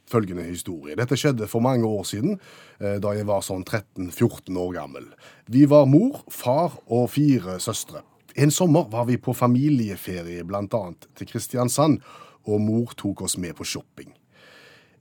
følgende 0.09 0.47
historie. 0.49 0.97
Dette 0.99 1.17
skjedde 1.19 1.49
for 1.51 1.65
mange 1.65 1.87
år 1.87 2.05
siden, 2.09 2.39
eh, 2.81 2.99
da 3.03 3.15
jeg 3.17 3.29
var 3.29 3.45
sånn 3.47 3.65
13-14 3.65 4.57
år 4.57 4.73
gammel. 4.75 5.09
Vi 5.47 5.65
var 5.69 5.87
mor, 5.87 6.25
far 6.31 6.79
og 6.87 7.11
fire 7.11 7.59
søstre. 7.61 8.03
En 8.37 8.51
sommer 8.51 8.89
var 8.91 9.05
vi 9.09 9.17
på 9.17 9.35
familieferie 9.35 10.45
annet 10.45 11.09
til 11.17 11.27
Kristiansand, 11.27 12.01
og 12.47 12.61
mor 12.61 12.95
tok 12.97 13.23
oss 13.23 13.37
med 13.37 13.55
på 13.57 13.65
shopping. 13.65 14.13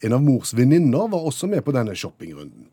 En 0.03 0.13
av 0.13 0.21
mors 0.21 0.53
venninner 0.53 1.07
var 1.09 1.25
også 1.25 1.47
med 1.47 1.63
på 1.65 1.73
denne 1.73 1.95
shoppingrunden. 1.95 2.67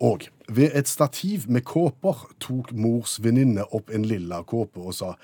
Og 0.00 0.24
ved 0.48 0.72
et 0.74 0.88
stativ 0.88 1.44
med 1.48 1.64
kåper 1.68 2.24
tok 2.40 2.72
mors 2.72 3.18
venninne 3.20 3.66
opp 3.76 3.90
en 3.92 4.06
lilla 4.08 4.40
kåpe 4.48 4.80
og 4.80 4.96
sa 4.96 5.14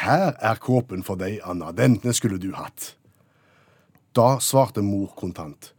Her 0.00 0.32
er 0.40 0.60
kåpen 0.60 1.04
for 1.04 1.20
deg, 1.20 1.40
Anna. 1.44 1.72
Denne 1.76 2.14
skulle 2.16 2.40
du 2.40 2.54
hatt. 2.56 2.94
Da 4.16 4.38
svarte 4.40 4.84
mor 4.84 5.12
kontant. 5.16 5.72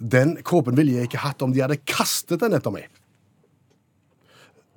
Den 0.00 0.38
kåpen 0.42 0.76
ville 0.78 0.96
jeg 0.96 1.10
ikke 1.10 1.20
hatt 1.20 1.42
om 1.44 1.52
de 1.52 1.60
hadde 1.60 1.80
kastet 1.84 2.40
den 2.40 2.56
etter 2.56 2.72
meg. 2.72 2.88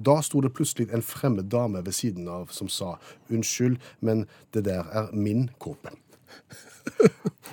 Da 0.03 0.17
sto 0.25 0.41
det 0.43 0.51
plutselig 0.57 0.89
en 0.91 1.05
fremmed 1.05 1.47
dame 1.53 1.79
ved 1.85 1.95
siden 1.95 2.27
av 2.27 2.51
som 2.51 2.67
sa 2.67 2.97
unnskyld, 3.31 3.77
men 4.03 4.25
det 4.51 4.65
der 4.67 4.89
er 4.91 5.13
min 5.15 5.47
kåpe. 5.63 5.93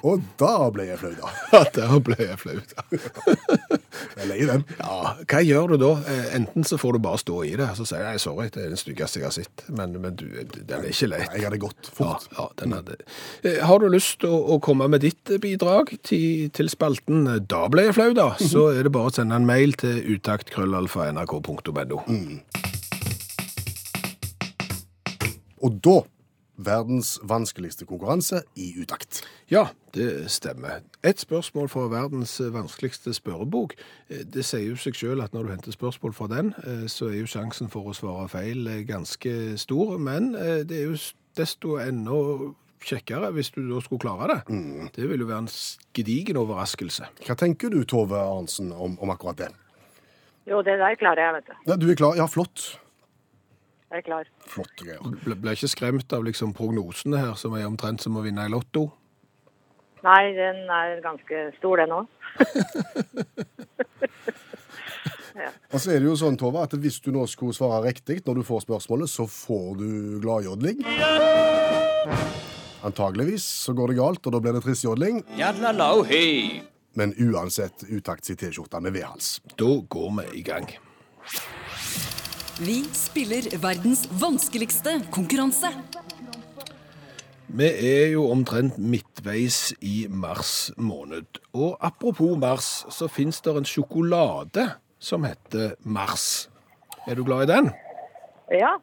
Og 0.01 0.23
da 0.41 0.55
ble 0.73 0.87
jeg 0.89 0.97
flau, 0.97 1.11
da. 1.13 1.29
Ja, 1.53 1.61
da 1.77 1.99
ble 2.01 2.17
jeg 2.17 2.39
flau. 2.41 2.55
da. 2.71 2.83
Jeg 4.17 4.23
er 4.25 4.29
lei 4.31 4.39
den. 4.49 4.63
Ja, 4.79 5.11
hva 5.29 5.41
gjør 5.45 5.67
du 5.75 5.77
da? 5.83 5.91
Eh, 6.09 6.31
Enten 6.39 6.65
så 6.67 6.79
får 6.81 6.97
du 6.97 7.01
bare 7.05 7.19
stå 7.21 7.37
i 7.45 7.51
det, 7.61 7.67
så 7.77 7.85
sier 7.89 8.07
jeg 8.07 8.21
sorry, 8.23 8.47
det 8.55 8.63
er 8.65 8.71
den 8.73 8.81
styggeste 8.81 9.21
jeg 9.21 9.27
har 9.29 9.35
sett. 9.37 9.65
Men, 9.69 9.93
men 10.01 10.17
du, 10.17 10.25
den 10.57 10.73
er 10.79 10.89
ikke 10.89 11.09
lett. 11.13 11.29
Jeg 11.37 11.45
hadde 11.47 11.61
gått 11.63 11.91
Ja, 11.91 11.95
fort. 11.99 12.25
ja, 12.33 12.47
den 12.63 12.73
hadde. 12.79 12.97
Eh, 13.45 13.59
Har 13.69 13.79
du 13.83 13.87
lyst 13.93 14.19
til 14.25 14.33
å, 14.33 14.39
å 14.57 14.59
komme 14.65 14.89
med 14.93 15.05
ditt 15.05 15.25
eh, 15.37 15.41
bidrag 15.43 15.93
til, 16.09 16.49
til 16.57 16.69
spalten 16.73 17.29
Da 17.51 17.67
ble 17.73 17.83
jeg 17.91 17.97
flau, 17.99 18.09
da, 18.17 18.31
så 18.41 18.71
er 18.73 18.89
det 18.89 18.95
bare 18.97 19.13
å 19.13 19.15
sende 19.21 19.37
en 19.37 19.49
mail 19.49 19.77
til 19.85 20.01
utakt.krøllalfa.nrk.no. 20.17 22.01
Og 25.61 25.71
da 25.85 25.99
verdens 26.61 27.15
vanskeligste 27.27 27.87
konkurranse 27.89 28.43
i 28.61 28.71
utakt. 28.83 29.23
Ja, 29.51 29.67
det 29.97 30.31
stemmer. 30.31 30.83
Et 31.07 31.21
spørsmål 31.21 31.69
fra 31.73 31.87
verdens 31.93 32.37
vanskeligste 32.53 33.15
spørrebok. 33.17 33.75
Eh, 34.11 34.25
Det 34.29 34.45
sier 34.45 34.69
jo 34.71 34.77
seg 34.77 34.95
selv 34.95 35.23
at 35.25 35.33
når 35.35 35.43
du 35.49 35.51
henter 35.55 35.73
spørsmål 35.73 36.13
fra 36.15 36.29
den, 36.31 36.53
eh, 36.65 36.87
så 36.89 37.09
er 37.11 37.21
jo 37.21 37.27
sjansen 37.31 37.71
for 37.73 37.89
å 37.91 37.95
svare 37.97 38.29
feil 38.29 38.67
eh, 38.69 38.83
ganske 38.87 39.57
stor, 39.59 39.97
men 39.99 40.33
det 40.33 40.77
er 40.77 40.87
jo 40.91 40.97
desto 41.37 41.79
enda 41.81 42.15
kjekkere 42.81 43.33
hvis 43.35 43.51
du 43.53 43.63
da 43.69 43.81
skulle 43.85 44.01
klare 44.01 44.29
det. 44.33 44.91
Det 44.97 45.09
vil 45.09 45.21
jo 45.21 45.27
være 45.29 45.45
en 45.45 45.51
gedigen 45.97 46.37
overraskelse. 46.41 47.09
Hva 47.27 47.37
tenker 47.37 47.71
du, 47.71 47.83
Tove 47.85 48.17
Arnsen, 48.17 48.73
om, 48.73 48.97
om 49.01 49.11
akkurat 49.11 49.37
det? 49.37 49.51
Jo, 50.49 50.63
det 50.67 50.79
der 50.81 50.97
klarer 50.99 51.21
jeg, 51.27 51.35
vet 51.41 51.51
du. 51.51 51.59
Ja, 51.71 51.77
du 51.77 51.91
er 51.91 51.99
klar? 52.01 52.17
Ja, 52.17 52.27
flott. 52.27 52.79
Er 53.91 54.05
klar. 54.07 54.29
Flotte 54.47 54.87
greier. 54.87 55.03
Ble, 55.25 55.35
ble 55.35 55.55
ikke 55.57 55.71
skremt 55.73 56.13
av 56.15 56.23
liksom 56.27 56.55
prognosene 56.55 57.19
her, 57.19 57.35
som 57.39 57.57
er 57.59 57.67
omtrent 57.67 58.03
som 58.05 58.17
å 58.19 58.23
vinne 58.23 58.47
i 58.47 58.53
lotto. 58.53 58.87
Nei, 60.07 60.33
den 60.37 60.63
er 60.73 61.01
ganske 61.05 61.51
stor, 61.59 61.83
den 61.83 61.93
òg. 61.99 62.07
Og 65.71 65.79
så 65.81 65.95
er 65.95 66.01
det 66.03 66.09
jo 66.09 66.17
sånn, 66.19 66.37
Tove, 66.41 66.63
at 66.65 66.75
hvis 66.83 66.99
du 67.05 67.11
nå 67.15 67.25
skulle 67.31 67.55
svare 67.57 67.83
riktig 67.87 68.21
når 68.27 68.41
du 68.41 68.47
får 68.47 68.65
spørsmålet, 68.67 69.11
så 69.11 69.27
får 69.31 69.79
du 69.81 69.89
gladjodling. 70.25 70.83
Antageligvis 72.87 73.45
så 73.67 73.75
går 73.77 73.93
det 73.93 74.01
galt, 74.01 74.27
og 74.27 74.35
da 74.35 74.43
blir 74.43 74.57
det 74.57 74.65
trist 74.65 74.87
jodling. 74.87 75.23
Men 76.99 77.15
uansett 77.23 77.87
utakt 77.89 78.31
i 78.33 78.37
T-skjorta 78.41 78.81
med 78.83 78.97
V-hals. 78.97 79.39
Da 79.61 79.73
går 79.95 80.15
vi 80.19 80.29
i 80.41 80.47
gang. 80.47 80.71
Vi 82.61 82.83
spiller 82.93 83.47
verdens 83.63 84.05
vanskeligste 84.21 84.99
konkurranse. 85.15 85.71
Vi 87.51 87.67
er 87.67 88.13
jo 88.13 88.27
omtrent 88.31 88.77
midtveis 88.79 89.73
i 89.83 90.05
mars 90.13 90.71
måned. 90.79 91.41
Og 91.57 91.75
apropos 91.83 92.37
Mars, 92.39 92.69
så 92.95 93.09
finnes 93.11 93.41
det 93.43 93.55
en 93.59 93.67
sjokolade 93.67 94.69
som 95.03 95.25
heter 95.27 95.73
Mars. 95.83 96.49
Er 97.09 97.19
du 97.19 97.25
glad 97.27 97.49
i 97.49 97.53
den? 97.55 97.71
Ja, 98.53 98.77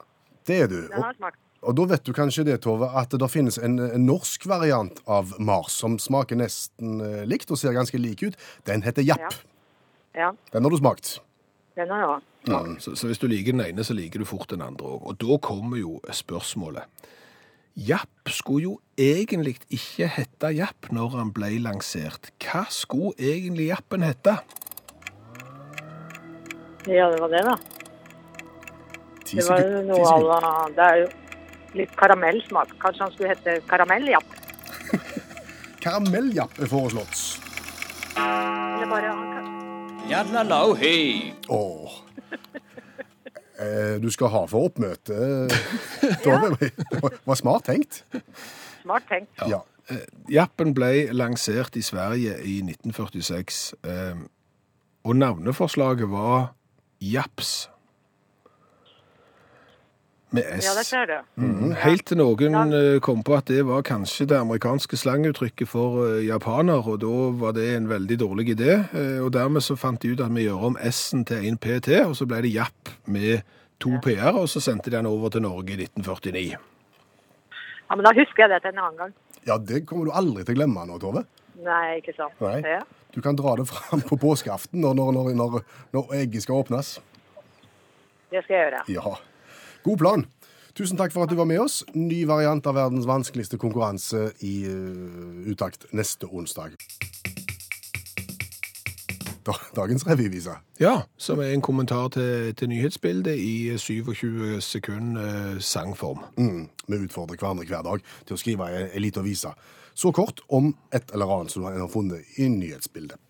Det 0.47 0.61
er 0.63 0.67
du. 0.67 0.81
den 0.87 1.03
har 1.03 1.13
smakt. 1.13 1.37
og 1.61 1.75
da 1.75 1.83
vet 1.85 2.03
du 2.05 2.13
kanskje 2.13 2.43
det, 2.45 2.61
Tove, 2.61 2.87
at 2.95 3.11
det 3.11 3.29
finnes 3.31 3.57
en, 3.57 3.79
en 3.79 4.05
norsk 4.05 4.45
variant 4.47 4.99
av 5.07 5.33
Mars 5.39 5.71
som 5.75 5.97
smaker 5.99 6.35
nesten 6.39 7.01
eh, 7.01 7.25
likt 7.27 7.51
og 7.51 7.57
ser 7.59 7.73
ganske 7.75 7.97
lik 7.99 8.23
ut. 8.23 8.35
Den 8.65 8.81
heter 8.83 9.03
Japp. 9.03 9.33
Ja, 10.15 10.31
Den 10.53 10.63
har 10.63 10.71
du 10.71 10.77
smakt. 10.77 11.19
Jeg. 11.77 12.19
Ja. 12.47 12.59
Så, 12.79 12.95
så 12.95 13.09
hvis 13.09 13.21
du 13.21 13.27
liker 13.29 13.53
den 13.55 13.65
ene, 13.65 13.83
så 13.83 13.93
liker 13.93 14.23
du 14.23 14.25
fort 14.25 14.49
den 14.49 14.63
andre 14.65 14.95
òg. 14.95 15.05
Og 15.11 15.19
da 15.21 15.37
kommer 15.43 15.77
jo 15.79 15.97
spørsmålet. 16.13 16.87
Japp 17.77 18.31
skulle 18.33 18.63
jo 18.63 18.71
egentlig 18.97 19.59
ikke 19.69 20.07
hete 20.09 20.49
Japp 20.57 20.89
når 20.89 21.19
han 21.19 21.33
ble 21.35 21.51
lansert. 21.61 22.31
Hva 22.41 22.63
skulle 22.73 23.13
egentlig 23.21 23.67
Jappen 23.69 24.01
hete? 24.01 24.39
Ja, 26.87 27.11
det 27.11 27.19
var 27.21 27.29
det, 27.35 27.43
da. 27.45 27.55
Det 29.27 29.43
var 29.45 29.61
jo 29.61 29.81
noe 29.83 30.07
à 30.07 30.17
la 30.23 30.51
Det 30.71 30.83
er 30.87 30.99
jo 31.03 31.07
litt 31.77 31.95
karamellsmak. 31.99 32.73
Kanskje 32.81 33.03
han 33.03 33.13
skulle 33.13 33.35
hete 33.35 33.59
karamelljapp? 33.69 34.37
Karamelljapp 35.83 36.57
er 36.57 36.71
foreslått. 36.71 37.25
Eller 38.17 38.89
bare 38.89 39.26
hei. 40.77 41.33
Åh. 41.49 41.91
Eh, 43.59 43.97
du 44.01 44.09
skal 44.13 44.27
ha 44.29 44.43
for 44.45 44.67
oppmøte. 44.69 45.47
Det 46.23 47.01
var- 47.25 47.35
smart 47.35 47.65
tenkt. 47.65 48.03
Smart 48.83 49.03
tenkt. 49.09 49.31
Ja. 49.47 49.61
Jappen 50.29 50.73
ble 50.75 51.07
lansert 51.15 51.75
i 51.79 51.81
Sverige 51.81 52.35
i 52.43 52.57
1946, 52.61 53.73
eh, 53.87 54.15
og 55.07 55.15
navneforslaget 55.15 56.09
var 56.11 56.53
Japs. 57.01 57.69
Med 60.35 60.43
S. 60.57 60.65
Ja, 60.65 60.73
det 60.75 60.83
ser 60.85 61.05
du. 61.07 61.13
Mm, 61.39 61.69
Helt 61.79 62.03
til 62.09 62.17
noen 62.19 62.73
ja. 62.73 62.99
kom 62.99 63.21
på 63.23 63.37
at 63.37 63.47
det 63.47 63.61
var 63.65 63.81
kanskje 63.87 64.25
det 64.27 64.35
amerikanske 64.41 64.97
slanguttrykket 64.99 65.69
for 65.71 66.01
eh, 66.03 66.25
japaner, 66.27 66.83
og 66.83 66.97
da 66.99 67.11
var 67.39 67.53
det 67.55 67.67
en 67.77 67.87
veldig 67.87 68.17
dårlig 68.19 68.49
idé. 68.57 68.73
eh, 68.91 69.21
Og 69.23 69.31
dermed 69.31 69.63
så 69.63 69.77
fant 69.79 70.01
de 70.03 70.11
ut 70.11 70.19
at 70.25 70.33
vi 70.35 70.43
gjør 70.43 70.65
om 70.73 70.75
S-en 70.83 71.23
til 71.29 71.47
en 71.47 71.55
PT, 71.57 72.01
og 72.03 72.15
så 72.19 72.27
ble 72.27 72.41
det 72.43 72.51
Japp 72.57 72.91
med 73.07 73.45
to 73.79 73.93
ja. 73.95 74.01
PR, 74.03 74.35
og 74.41 74.49
så 74.51 74.59
sendte 74.59 74.89
de 74.91 74.97
den 74.97 75.05
over 75.07 75.29
til 75.31 75.41
Norge 75.47 75.71
i 75.77 75.79
1949. 75.87 76.57
Ja, 77.87 77.95
Men 77.95 78.03
da 78.03 78.11
husker 78.17 78.43
jeg 78.43 78.49
det 78.51 78.61
til 78.65 78.73
en 78.75 78.83
annen 78.83 78.97
gang. 78.99 79.13
ja, 79.47 79.57
det 79.57 79.85
kommer 79.87 80.05
du 80.05 80.11
aldri 80.11 80.43
til 80.43 80.57
å 80.57 80.59
glemme 80.59 80.83
nå, 80.89 80.99
Tove. 80.99 81.23
Nei, 81.63 82.01
ikke 82.01 82.17
sant. 82.17 82.35
Nei. 82.43 82.59
Ja. 82.67 82.81
Du 83.15 83.21
kan 83.23 83.35
dra 83.39 83.55
det 83.55 83.63
fram 83.71 84.01
på 84.03 84.17
påskeaften 84.19 84.81
når, 84.83 84.93
når, 84.99 85.11
når, 85.15 85.31
når, 85.39 85.63
når 85.95 86.11
egget 86.19 86.43
skal 86.43 86.59
åpnes. 86.59 86.97
Det 88.29 88.43
skal 88.43 88.55
jeg 88.57 88.65
gjøre. 88.67 88.83
Ja. 88.91 89.15
God 89.87 89.97
plan. 89.97 90.25
Tusen 90.75 90.97
takk 90.99 91.13
for 91.15 91.23
at 91.23 91.31
du 91.31 91.37
var 91.39 91.47
med 91.47 91.61
oss. 91.63 91.79
Ny 91.95 92.25
variant 92.27 92.65
av 92.67 92.75
verdens 92.75 93.05
vanskeligste 93.07 93.55
konkurranse 93.57 94.33
i 94.43 94.67
uh, 94.67 95.47
utakt 95.47 95.87
neste 95.95 96.27
onsdag. 96.27 96.75
Dagens 99.77 100.03
revyvise. 100.03 100.57
Ja, 100.83 101.05
som 101.15 101.39
er 101.39 101.53
en 101.53 101.63
kommentar 101.63 102.09
til, 102.11 102.51
til 102.59 102.67
nyhetsbildet 102.67 103.39
i 103.39 103.77
27 103.79 104.59
sekund 104.61 105.15
uh, 105.15 105.55
sangform. 105.63 106.19
Mm. 106.35 106.67
Vi 106.87 106.99
utfordrer 107.07 107.39
hverandre 107.39 107.63
hver 107.69 107.87
dag 107.87 108.03
til 108.27 108.35
å 108.35 108.41
skrive 108.41 108.67
en, 108.67 108.91
liten 108.99 109.23
vise. 109.23 109.53
Så 109.95 110.11
kort 110.11 110.43
om 110.51 110.73
et 110.91 111.15
eller 111.15 111.31
annet 111.31 111.55
som 111.55 111.63
en 111.63 111.79
har 111.79 111.93
funnet 111.95 112.35
i 112.35 112.51
nyhetsbildet. 112.51 113.23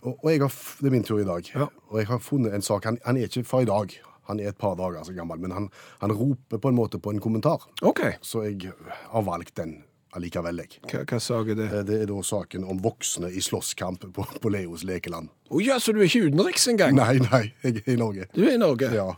og, 0.00 0.16
og 0.16 0.32
jeg 0.32 0.40
har, 0.40 0.56
Det 0.80 0.88
er 0.88 0.96
min 0.96 1.04
tur 1.04 1.20
i 1.20 1.28
dag. 1.28 1.52
Ja. 1.54 1.68
Og 1.92 2.00
jeg 2.00 2.08
har 2.08 2.24
funnet 2.24 2.56
en 2.56 2.64
sak. 2.64 2.88
Han, 2.88 2.98
han 3.04 3.20
er 3.20 3.28
ikke 3.28 3.44
fra 3.44 3.60
i 3.60 3.68
dag. 3.68 3.92
Han 4.28 4.40
er 4.40 4.48
et 4.52 4.58
par 4.58 4.76
dager 4.80 5.04
så 5.04 5.14
gammel, 5.16 5.38
men 5.42 5.50
han, 5.52 5.70
han 6.00 6.12
roper 6.12 6.58
på 6.58 6.68
en 6.72 6.78
måte 6.78 6.98
på 7.02 7.10
en 7.14 7.20
kommentar. 7.20 7.64
OK. 7.82 8.00
Så 8.24 8.44
jeg 8.48 8.72
har 9.10 9.22
valgt 9.26 9.54
den 9.60 9.82
allikevel, 10.14 10.60
jeg. 10.62 10.76
Hva, 10.86 11.00
hva 11.10 11.18
sak 11.18 11.48
er 11.50 11.56
det? 11.58 11.64
Eh, 11.74 11.80
Det 11.88 11.96
er 12.04 12.06
da 12.06 12.20
saken 12.22 12.62
om 12.70 12.78
voksne 12.78 13.32
i 13.34 13.40
slåsskamp 13.42 14.04
på, 14.14 14.22
på 14.44 14.52
Leos 14.54 14.84
lekeland. 14.86 15.26
Å 15.50 15.58
ja, 15.60 15.80
så 15.82 15.90
du 15.90 15.98
er 15.98 16.06
ikke 16.06 16.28
utenriks 16.30 16.68
engang? 16.70 16.94
Nei, 16.94 17.16
nei, 17.18 17.40
jeg 17.64 17.82
er 17.82 17.90
i 17.96 17.98
Norge. 17.98 18.28
Du 18.36 18.44
er 18.46 18.52
i 18.54 18.60
Norge? 18.62 18.92
Ja. 18.94 19.08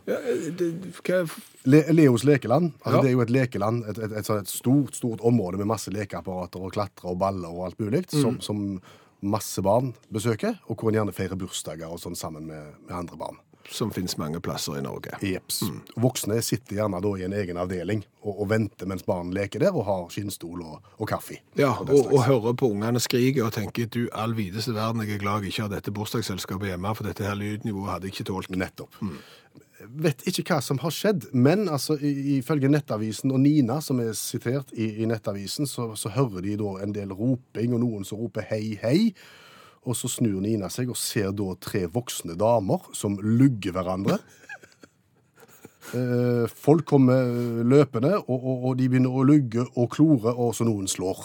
det, 0.57 0.71
hva, 1.05 1.19
Le 1.69 1.83
Leos 1.93 2.25
lekeland, 2.25 2.73
altså 2.81 2.97
Ja. 2.97 3.01
det 3.05 3.11
er 3.11 3.13
jo 3.13 3.21
et 3.27 3.33
lekeland, 3.35 3.85
et, 3.91 3.97
et, 4.07 4.11
et, 4.17 4.25
sånt 4.25 4.41
et 4.41 4.49
stort 4.49 4.97
stort 4.97 5.21
område 5.21 5.61
med 5.61 5.69
masse 5.69 5.93
lekeapparater 5.93 6.65
og 6.65 6.73
klatre 6.73 7.11
og 7.13 7.19
baller 7.21 7.53
og 7.53 7.67
alt 7.69 7.77
mulig, 7.83 8.07
Mm. 8.09 8.21
som, 8.23 8.41
som 8.41 8.81
masse 9.21 9.61
barn 9.65 9.93
besøker, 10.13 10.57
og 10.69 10.77
hvor 10.81 10.89
en 10.89 10.97
gjerne 10.99 11.13
feirer 11.13 11.37
bursdager 11.37 11.89
og 11.93 12.01
sånn 12.01 12.15
sammen 12.17 12.45
med, 12.49 12.73
med 12.87 12.93
andre 13.03 13.17
barn. 13.21 13.37
Som 13.71 13.91
finnes 13.91 14.17
mange 14.17 14.39
plasser 14.43 14.77
i 14.79 14.81
Norge. 14.81 15.17
Jeps. 15.21 15.61
Voksne 15.95 16.39
sitter 16.45 16.79
gjerne 16.79 17.01
da 17.03 17.13
i 17.17 17.25
en 17.27 17.35
egen 17.35 17.59
avdeling 17.59 18.03
og, 18.23 18.33
og 18.33 18.49
venter 18.51 18.89
mens 18.89 19.05
barn 19.07 19.33
leker 19.35 19.63
der 19.63 19.75
og 19.75 19.87
har 19.87 20.05
skinnstol 20.13 20.63
og, 20.63 20.91
og 20.97 21.09
kaffe. 21.09 21.41
Ja, 21.59 21.73
og 21.81 21.91
og, 21.91 22.13
og 22.13 22.23
hører 22.27 22.55
på 22.57 22.71
ungene 22.71 23.01
skrike 23.03 23.43
og 23.45 23.53
tenker 23.55 23.89
du, 23.91 24.05
all 24.13 24.37
videste 24.37 24.75
verden, 24.75 25.03
jeg 25.05 25.17
er 25.17 25.23
glad 25.23 25.43
jeg 25.43 25.55
ikke 25.55 25.67
har 25.67 25.73
dette 25.75 25.93
bursdagsselskapet 25.95 26.71
hjemme, 26.73 26.93
for 26.95 27.07
dette 27.07 27.27
her 27.27 27.37
lydnivået 27.39 27.91
hadde 27.93 28.09
jeg 28.09 28.17
ikke 28.17 28.29
tålt. 28.31 28.55
Nettopp. 28.57 28.95
Vet 29.77 30.23
ikke 30.25 30.45
hva 30.49 30.57
som 30.63 30.79
har 30.81 30.93
skjedd, 30.93 31.27
men 31.37 31.67
altså, 31.69 31.99
ifølge 32.01 32.69
Nettavisen 32.71 33.33
og 33.35 33.43
Nina, 33.43 33.77
som 33.83 33.99
er 34.01 34.15
sitert 34.17 34.71
i, 34.73 34.89
i 35.03 35.09
Nettavisen, 35.09 35.69
så, 35.69 35.91
så 35.99 36.09
hører 36.15 36.41
de 36.45 36.55
da 36.57 36.77
en 36.81 36.95
del 36.95 37.13
roping, 37.13 37.75
og 37.75 37.83
noen 37.83 38.07
som 38.07 38.23
roper 38.23 38.47
hei, 38.49 38.73
hei. 38.81 39.11
Og 39.87 39.95
så 39.95 40.09
snur 40.11 40.41
Nina 40.43 40.67
seg 40.73 40.91
og 40.91 40.99
ser 40.99 41.31
da 41.35 41.53
tre 41.63 41.85
voksne 41.91 42.35
damer 42.39 42.89
som 42.97 43.19
lugger 43.23 43.77
hverandre. 43.77 44.19
Eh, 45.95 46.49
folk 46.51 46.83
kommer 46.83 47.29
løpende, 47.63 48.17
og, 48.17 48.33
og, 48.35 48.63
og 48.67 48.73
de 48.75 48.89
begynner 48.91 49.13
å 49.15 49.21
lugge 49.23 49.63
og 49.69 49.85
klore, 49.93 50.33
og 50.35 50.49
så 50.51 50.65
noen 50.67 50.89
slår. 50.91 51.21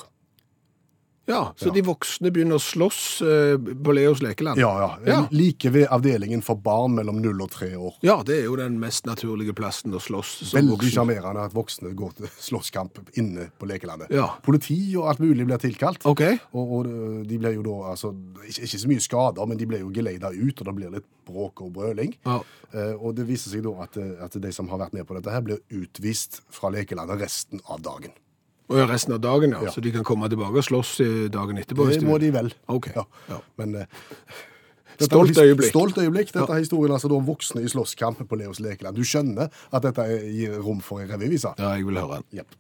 Ja, 1.30 1.52
så 1.56 1.68
Ja. 1.68 1.72
de 1.76 1.82
voksne 1.86 2.32
begynner 2.34 2.58
å 2.58 2.62
slåss 2.62 3.22
eh, 3.22 3.56
på 3.56 3.92
Leos 3.94 4.18
lekeland. 4.24 4.58
Ja, 4.58 4.72
ja. 4.80 4.88
Ja. 5.06 5.18
Like 5.30 5.70
ved 5.70 5.86
avdelingen 5.94 6.42
for 6.42 6.56
barn 6.58 6.96
mellom 6.96 7.20
0 7.22 7.42
og 7.44 7.50
3 7.54 7.68
år. 7.78 7.94
Ja, 8.02 8.16
det 8.26 8.40
er 8.40 8.44
jo 8.48 8.56
den 8.58 8.80
mest 8.80 9.06
naturlige 9.06 9.54
plassen 9.54 9.94
å 9.94 10.00
slåss 10.02 10.32
som 10.50 10.58
Veldig 10.58 10.74
voksen. 10.74 10.90
sjarmerende 10.96 11.44
at 11.46 11.54
voksne 11.54 11.94
går 11.94 12.16
til 12.18 12.26
slåsskamp 12.42 12.98
inne 13.16 13.50
på 13.58 13.68
lekelandet. 13.70 14.10
Ja. 14.10 14.32
Politi 14.42 14.96
og 14.96 15.06
alt 15.12 15.20
mulig 15.22 15.46
blir 15.46 15.58
tilkalt. 15.62 16.04
Okay. 16.04 16.40
Og, 16.52 16.72
og 16.80 16.90
de 17.28 17.38
blir 17.38 17.54
jo 17.54 17.62
da 17.62 17.76
altså, 17.92 18.10
ikke, 18.48 18.62
ikke 18.66 18.82
så 18.82 18.88
mye 18.90 19.06
skader, 19.06 19.46
men 19.46 19.58
de 19.62 19.66
blir 19.70 19.84
jo 19.84 19.92
geleida 19.94 20.32
ut, 20.34 20.58
og 20.58 20.66
det 20.66 20.74
blir 20.80 20.90
litt 20.98 21.06
bråk 21.24 21.62
og 21.62 21.72
brøling. 21.72 22.16
Ja. 22.26 22.40
Eh, 22.74 22.96
og 22.98 23.14
det 23.14 23.28
viser 23.30 23.54
seg 23.54 23.62
da 23.62 23.76
at, 23.86 23.96
eh, 23.96 24.16
at 24.26 24.34
de 24.42 24.50
som 24.52 24.66
har 24.74 24.78
vært 24.82 24.92
med 24.98 25.06
på 25.06 25.14
dette, 25.14 25.30
her 25.30 25.40
blir 25.46 25.62
utvist 25.70 26.40
fra 26.50 26.68
lekelandet 26.74 27.20
resten 27.22 27.60
av 27.70 27.78
dagen. 27.80 28.10
Og 28.72 28.80
ja, 28.80 28.86
resten 28.88 29.16
av 29.16 29.20
dagen, 29.20 29.52
ja. 29.52 29.66
Ja. 29.68 29.74
Så 29.74 29.84
de 29.84 29.92
kan 29.92 30.06
komme 30.06 30.30
tilbake 30.32 30.62
og 30.62 30.64
slåss 30.64 30.94
i 31.04 31.10
dagen 31.32 31.60
etterpå. 31.60 31.90
Det 31.92 32.00
må 32.06 32.16
de 32.22 32.32
vel. 32.34 32.48
Ok. 32.72 32.88
Ja. 32.96 33.04
Ja. 33.28 33.42
Men 33.60 33.76
uh, 33.82 33.84
Stolt 35.02 35.38
øyeblikk. 35.38 35.70
Stolt 35.70 35.98
øyeblikk. 35.98 36.32
Dette 36.34 36.52
er 36.52 36.62
historien 36.62 36.94
altså 36.94 37.10
om 37.12 37.26
voksne 37.26 37.62
i 37.62 37.68
slåsskamp 37.68 38.24
på 38.28 38.40
Leos 38.40 38.60
lekeland. 38.60 38.96
Du 38.96 39.04
skjønner 39.04 39.52
at 39.72 39.84
dette 39.84 40.08
gir 40.24 40.58
rom 40.62 40.80
for 40.84 41.02
en 41.02 41.10
revyvise? 41.12 41.54
Ja, 41.58 41.76
jeg 41.76 41.86
vil 41.88 42.00
høre 42.00 42.22
den. 42.22 42.42
Yep. 42.42 42.58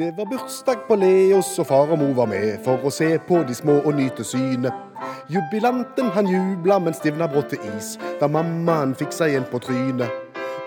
Det 0.00 0.14
var 0.16 0.24
bursdag 0.30 0.86
på 0.88 0.96
Leos, 0.96 1.58
og 1.60 1.66
far 1.66 1.90
og 1.92 1.98
mor 2.00 2.14
var 2.16 2.28
med 2.30 2.62
for 2.64 2.80
å 2.88 2.92
se 2.94 3.10
på 3.28 3.42
de 3.44 3.52
små 3.52 3.82
og 3.82 3.98
nyte 3.98 4.24
synet. 4.24 4.72
Jubilanten 5.28 6.08
han 6.14 6.30
jubla, 6.30 6.78
men 6.80 6.96
stivna 6.96 7.28
brått 7.28 7.52
til 7.52 7.66
is 7.74 7.98
da 8.20 8.30
mammaen 8.30 8.96
fikk 8.96 9.12
seg 9.12 9.36
en 9.36 9.48
på 9.50 9.60
trynet. 9.60 10.19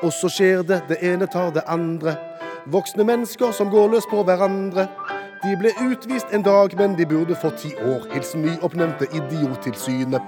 Og 0.03 0.11
så 0.11 0.29
skjer 0.31 0.63
det, 0.67 0.81
det 0.89 0.99
ene 1.05 1.27
tar 1.31 1.53
det 1.55 1.63
andre. 1.71 2.17
Voksne 2.71 3.05
mennesker 3.07 3.51
som 3.55 3.71
går 3.71 3.93
løs 3.93 4.07
på 4.11 4.23
hverandre. 4.27 4.87
De 5.43 5.55
ble 5.59 5.71
utvist 5.83 6.31
en 6.35 6.43
dag, 6.43 6.75
men 6.79 6.97
de 6.99 7.07
burde 7.07 7.35
fått 7.39 7.61
ti 7.63 7.73
år. 7.75 8.05
Hilsen 8.13 8.43
nyoppnevnte 8.45 9.07
Idiottilsynet. 9.11 10.23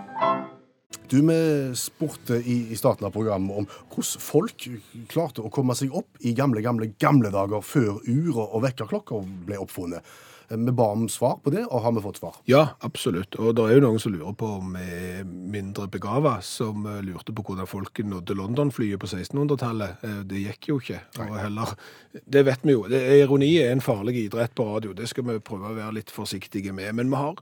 Du, 1.12 1.20
Vi 1.22 1.76
spurte 1.76 2.40
i, 2.40 2.72
i 2.72 2.76
starten 2.76 3.06
av 3.06 3.14
programmet 3.14 3.58
om 3.60 3.68
hvordan 3.68 4.22
folk 4.24 4.68
klarte 5.12 5.44
å 5.44 5.52
komme 5.54 5.76
seg 5.78 5.94
opp 5.96 6.24
i 6.26 6.34
gamle, 6.36 6.64
gamle, 6.66 6.90
gamle 7.00 7.32
dager 7.34 7.62
før 7.62 8.00
ur 8.08 8.32
og, 8.40 8.62
vekkerklokka 8.64 9.20
ble 9.48 9.60
oppfunnet. 9.62 10.02
Vi 10.50 10.72
ba 10.78 10.88
om 10.94 11.08
svar 11.10 11.40
på 11.44 11.50
det, 11.54 11.64
og 11.66 11.82
har 11.82 11.92
vi 11.96 12.02
fått 12.04 12.20
svar? 12.20 12.36
Ja, 12.50 12.76
absolutt. 12.86 13.36
Og 13.42 13.56
det 13.58 13.64
er 13.66 13.78
jo 13.80 13.84
noen 13.88 14.00
som 14.02 14.14
lurer 14.14 14.36
på 14.38 14.50
om 14.60 14.76
vi 14.78 14.84
er 14.86 15.24
mindre 15.26 15.88
begava, 15.92 16.36
som 16.46 16.86
eh, 16.90 17.00
lurte 17.06 17.34
på 17.36 17.46
hvordan 17.48 17.70
folk 17.70 18.02
nådde 18.06 18.38
London-flyet 18.38 19.02
på 19.02 19.10
1600-tallet. 19.10 20.04
Eh, 20.06 20.20
Det 20.30 20.44
gikk 20.44 20.70
jo 20.70 20.78
ikke. 20.84 21.00
Og 21.26 21.40
heller, 21.40 21.74
det 22.14 22.46
vet 22.46 22.64
vi 22.68 22.76
jo. 22.78 22.86
Det, 22.92 23.02
ironi 23.24 23.52
er 23.64 23.72
en 23.74 23.82
farlig 23.84 24.16
idrett 24.28 24.54
på 24.56 24.68
radio. 24.70 24.94
Det 24.94 25.10
skal 25.10 25.26
vi 25.32 25.40
prøve 25.40 25.72
å 25.72 25.78
være 25.80 25.98
litt 25.98 26.14
forsiktige 26.14 26.74
med. 26.74 26.94
Men 26.96 27.10
vi 27.10 27.22
har 27.24 27.42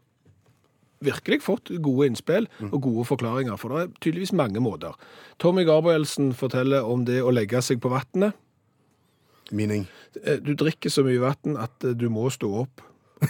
virkelig 1.04 1.42
fått 1.44 1.74
gode 1.84 2.08
innspill 2.08 2.48
og 2.70 2.80
gode 2.86 3.04
forklaringer, 3.10 3.58
for 3.60 3.74
det 3.76 3.82
er 3.84 3.92
tydeligvis 4.00 4.32
mange 4.40 4.62
måter. 4.64 4.96
Tommy 5.44 5.66
Gabrielsen 5.68 6.32
forteller 6.32 6.88
om 6.88 7.04
det 7.04 7.20
å 7.20 7.34
legge 7.36 7.60
seg 7.62 7.82
på 7.84 7.92
vannet. 7.92 8.38
Meaning 9.52 9.84
Eh, 10.24 10.38
Du 10.40 10.54
drikker 10.54 10.90
så 10.94 11.04
mye 11.06 11.20
vann 11.20 11.58
at 11.58 11.84
eh, 11.84 11.96
du 11.98 12.10
må 12.14 12.28
stå 12.30 12.50
opp 12.64 12.82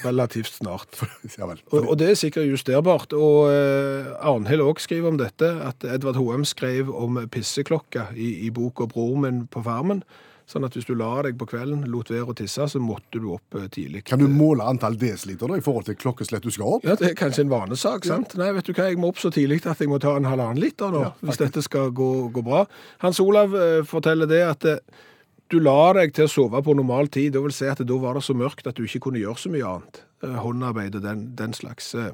relativt 0.04 0.54
snart. 0.60 1.00
Ja 1.38 1.48
vel. 1.50 1.62
Og, 1.72 1.88
og 1.88 1.98
det 2.00 2.10
er 2.12 2.20
sikkert 2.20 2.50
justerbart. 2.50 3.14
Og 3.16 3.48
eh, 3.54 4.12
Arnhild 4.20 4.66
òg 4.66 4.82
skriver 4.84 5.14
om 5.14 5.18
dette, 5.22 5.50
at 5.64 5.86
Edvard 5.88 6.20
Hoem 6.20 6.46
skrev 6.48 6.92
om 6.94 7.22
pisseklokka 7.32 8.10
i, 8.16 8.46
i 8.48 8.54
boka 8.54 8.88
'Bror 8.90 9.18
min 9.24 9.46
på 9.48 9.64
farmen'. 9.66 10.04
Sånn 10.50 10.66
at 10.68 10.76
hvis 10.76 10.86
du 10.90 10.92
la 11.00 11.22
deg 11.24 11.38
på 11.40 11.46
kvelden, 11.48 11.86
lot 11.88 12.10
være 12.12 12.34
å 12.34 12.36
tisse, 12.36 12.66
så 12.68 12.80
måtte 12.84 13.22
du 13.22 13.30
opp 13.32 13.56
eh, 13.56 13.70
tidlig. 13.72 14.04
Kan 14.10 14.20
du 14.20 14.28
måle 14.28 14.66
antall 14.68 14.98
desiliter 15.00 15.48
da, 15.48 15.56
i 15.58 15.64
forhold 15.64 15.88
til 15.88 15.96
klokkeslett 15.96 16.44
du 16.44 16.52
skal 16.52 16.76
opp? 16.78 16.88
Ja, 16.88 16.98
Det 17.00 17.14
er 17.14 17.16
kanskje 17.18 17.46
en 17.46 17.54
vanesak. 17.54 18.06
sant? 18.06 18.36
Nei, 18.40 18.52
vet 18.58 18.68
du 18.68 18.74
hva, 18.74 18.90
jeg 18.92 19.00
må 19.00 19.14
opp 19.14 19.22
så 19.24 19.32
tidlig 19.34 19.62
at 19.64 19.80
jeg 19.80 19.92
må 19.92 20.02
ta 20.04 20.18
en 20.20 20.28
halvannen 20.28 20.60
liter 20.60 20.92
nå, 20.92 21.06
Ja, 21.08 21.14
hvis 21.24 21.40
dette 21.40 21.64
skal 21.64 21.96
gå, 21.96 22.10
gå 22.36 22.44
bra. 22.44 22.66
Hans 23.06 23.24
Olav 23.24 23.56
eh, 23.56 23.80
forteller 23.88 24.28
det 24.30 24.44
at 24.50 24.68
eh, 24.68 24.84
du 25.50 25.60
la 25.60 25.94
deg 25.94 26.14
til 26.16 26.26
å 26.26 26.32
sove 26.32 26.62
på 26.66 26.74
normal 26.76 27.08
tid. 27.14 27.34
Det 27.36 27.42
vil 27.44 27.54
si 27.54 27.66
at 27.70 27.82
da 27.86 27.98
var 28.02 28.16
det 28.18 28.24
så 28.26 28.34
mørkt 28.38 28.68
at 28.68 28.76
du 28.80 28.84
ikke 28.88 29.04
kunne 29.08 29.20
gjøre 29.22 29.38
så 29.44 29.52
mye 29.54 29.66
annet. 29.70 30.04
Eh, 30.24 30.38
Håndarbeid 30.44 30.96
og 30.96 31.04
den, 31.06 31.26
den 31.36 31.54
slags. 31.54 31.94
eh. 31.96 32.12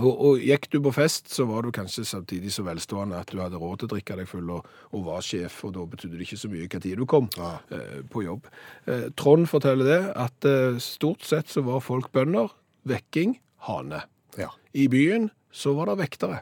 Og, 0.00 0.08
og 0.24 0.38
gikk 0.40 0.70
du 0.72 0.78
på 0.80 0.92
fest, 0.96 1.28
så 1.28 1.44
var 1.44 1.66
du 1.66 1.70
kanskje 1.76 2.06
samtidig 2.08 2.48
så 2.54 2.62
velstående 2.64 3.18
at 3.20 3.28
du 3.28 3.42
hadde 3.42 3.58
råd 3.60 3.82
til 3.82 3.90
å 3.90 3.92
drikke 3.92 4.16
deg 4.22 4.28
full 4.30 4.48
og, 4.54 4.70
og 4.96 5.02
var 5.04 5.20
sjef, 5.26 5.58
og 5.68 5.74
da 5.76 5.84
betydde 5.84 6.16
det 6.16 6.24
ikke 6.24 6.38
så 6.40 6.48
mye 6.48 6.64
hva 6.72 6.80
tid 6.80 6.96
du 6.96 7.04
kom 7.10 7.28
Ja. 7.36 7.50
eh, 7.76 7.98
på 8.08 8.22
jobb. 8.24 8.48
Eh, 8.88 9.10
Trond 9.20 9.44
forteller 9.52 9.84
det 9.90 10.00
at 10.16 10.48
eh, 10.48 10.78
stort 10.80 11.26
sett 11.28 11.52
så 11.52 11.60
var 11.66 11.84
folk 11.84 12.08
bønder, 12.16 12.48
vekking, 12.88 13.36
hane. 13.68 14.00
Ja. 14.40 14.48
I 14.72 14.88
byen 14.88 15.28
så 15.52 15.74
var 15.76 15.92
det 15.92 15.98
vektere. 16.06 16.40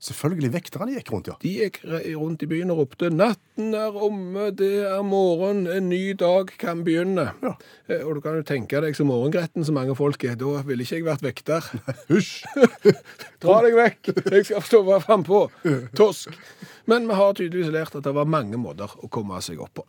Selvfølgelig 0.00 0.48
vekterne 0.54 0.94
gikk 0.96 1.10
rundt, 1.12 1.26
ja. 1.28 1.34
De 1.42 1.50
gikk 1.58 1.74
rundt 2.16 2.40
i 2.40 2.46
byen 2.48 2.70
og 2.72 2.78
ropte 2.78 3.10
'Natten 3.12 3.74
er 3.76 3.92
omme, 3.92 4.46
det 4.56 4.86
er 4.88 5.02
morgen, 5.04 5.66
en 5.68 5.90
ny 5.90 6.14
dag 6.16 6.48
kan 6.58 6.80
begynne'. 6.86 7.26
Ja. 7.42 7.52
Eh, 7.86 8.06
Og 8.06 8.14
du 8.14 8.20
kan 8.24 8.38
jo 8.38 8.42
tenke 8.42 8.80
deg 8.80 8.96
så 8.96 9.04
morgengretten 9.04 9.62
så 9.64 9.72
mange 9.76 9.92
folk 9.94 10.24
er. 10.24 10.36
Da 10.40 10.62
ville 10.64 10.84
ikke 10.84 10.96
jeg 10.96 11.04
vært 11.04 11.22
vekter. 11.22 11.60
Hysj! 12.08 12.46
Dra 13.44 13.60
deg 13.66 13.76
vekk! 13.76 14.08
Jeg 14.32 14.46
skal 14.48 14.62
stå 14.62 15.00
frampå. 15.04 15.50
Tosk. 15.94 16.32
Men 16.86 17.06
vi 17.06 17.14
har 17.20 17.34
tydeligvis 17.36 17.70
lært 17.72 17.94
at 17.94 18.04
det 18.04 18.14
var 18.14 18.24
mange 18.24 18.56
måter 18.56 18.88
å 19.04 19.08
komme 19.12 19.36
seg 19.44 19.60
opp 19.60 19.74
på. 19.74 19.84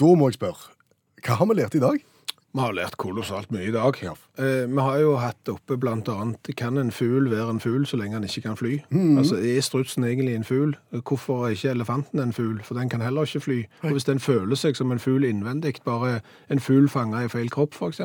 Da 0.00 0.14
må 0.16 0.30
jeg 0.32 0.40
spørre, 0.40 0.72
hva 1.22 1.36
har 1.36 1.46
vi 1.46 1.54
lært 1.60 1.76
i 1.76 1.84
dag? 1.84 2.00
Vi 2.52 2.60
har 2.60 2.74
lært 2.76 2.98
kolossalt 3.00 3.48
mye 3.52 3.70
i 3.70 3.72
dag. 3.72 3.96
Ja. 4.04 4.10
Eh, 4.36 4.66
vi 4.68 4.82
har 4.84 4.98
jo 5.00 5.14
hatt 5.16 5.48
oppe 5.48 5.78
annet 5.88 6.50
Kan 6.56 6.76
en 6.76 6.90
fugl 6.92 7.30
være 7.30 7.48
en 7.54 7.60
fugl 7.60 7.86
så 7.88 7.96
lenge 7.96 8.12
han 8.18 8.24
ikke 8.24 8.42
kan 8.42 8.56
fly? 8.56 8.74
Altså, 8.92 9.36
Er 9.40 9.60
strutsen 9.64 10.04
egentlig 10.04 10.34
en 10.36 10.44
fugl? 10.44 10.74
Hvorfor 10.92 11.46
er 11.46 11.54
ikke 11.56 11.70
elefanten 11.70 12.20
en 12.20 12.32
fugl? 12.32 12.60
For 12.62 12.74
den 12.74 12.90
kan 12.90 13.00
heller 13.00 13.22
ikke 13.24 13.40
fly. 13.40 13.64
Og 13.82 13.92
hvis 13.92 14.04
den 14.04 14.20
føler 14.20 14.54
seg 14.54 14.76
som 14.76 14.92
en 14.92 15.00
fugl 15.00 15.24
innvendig, 15.24 15.80
bare 15.84 16.20
en 16.50 16.60
fugl 16.60 16.88
fanga 16.88 17.24
i 17.24 17.28
feil 17.28 17.48
kropp 17.48 17.72
f.eks., 17.72 18.00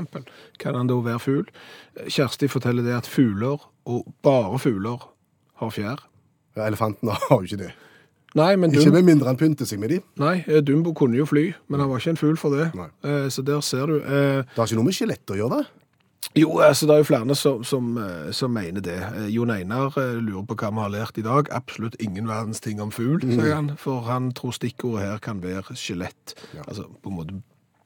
kan 0.59 0.75
han 0.75 0.87
da 0.87 0.95
være 0.95 1.19
fugl? 1.19 1.47
Eh, 1.99 2.07
Kjersti 2.07 2.47
forteller 2.47 2.83
det 2.83 2.95
at 2.95 3.07
fugler, 3.07 3.59
og 3.85 4.07
bare 4.23 4.59
fugler, 4.59 5.09
har 5.57 5.69
fjær. 5.69 6.07
Ja, 6.55 6.67
Elefantene 6.67 7.11
har 7.11 7.41
jo 7.41 7.43
ikke 7.43 7.63
det. 7.65 7.71
Nei, 8.37 8.51
men 8.59 8.71
Ikke 8.73 8.91
med 8.93 9.07
mindre 9.07 9.31
han 9.31 9.37
pynter 9.39 9.65
seg 9.65 9.79
med 9.81 9.89
de. 9.95 9.99
nei, 10.21 10.35
eh, 10.47 10.61
Dumbo 10.61 10.93
kunne 10.97 11.17
jo 11.17 11.25
fly, 11.25 11.47
men 11.69 11.79
han 11.81 11.89
var 11.89 11.97
ikke 12.03 12.13
en 12.15 12.21
fugl 12.21 12.37
for 12.37 12.53
det. 12.53 12.69
Eh, 13.03 13.27
Så 13.33 13.43
der 13.45 13.61
ser 13.65 13.87
du. 13.89 13.97
Eh, 13.97 14.43
Det 14.45 14.55
har 14.55 14.65
ikke 14.69 14.75
noe 14.79 14.85
med 14.85 14.93
skjelett 14.97 15.33
å 15.33 15.37
gjøre, 15.39 15.57
det. 15.63 15.67
Jo, 16.35 16.59
altså 16.61 16.85
det 16.85 16.93
er 16.93 16.97
jo 17.01 17.07
flere 17.07 17.35
som, 17.35 17.63
som, 17.63 17.97
eh, 17.97 18.31
som 18.35 18.51
mener 18.53 18.81
det. 18.83 18.97
Jon 19.33 19.49
Einar 19.49 19.89
lurer 20.21 20.45
på 20.45 20.55
hva 20.59 20.69
vi 20.73 20.81
har 20.83 20.89
lært 20.93 21.17
i 21.17 21.23
dag. 21.25 21.47
Absolutt 21.55 21.95
ingen 22.03 22.27
verdens 22.27 22.59
ting 22.61 22.79
om 22.83 22.91
fugl, 22.91 23.21
sier 23.21 23.55
han. 23.55 23.71
For 23.77 24.01
han 24.05 24.31
tror 24.37 24.51
stikkordet 24.53 25.05
her 25.07 25.17
kan 25.23 25.41
være 25.41 25.73
skjelett. 25.73 26.35
Ja. 26.53 26.61
Altså 26.67 26.83
på 27.01 27.09
en 27.09 27.17
måte 27.17 27.41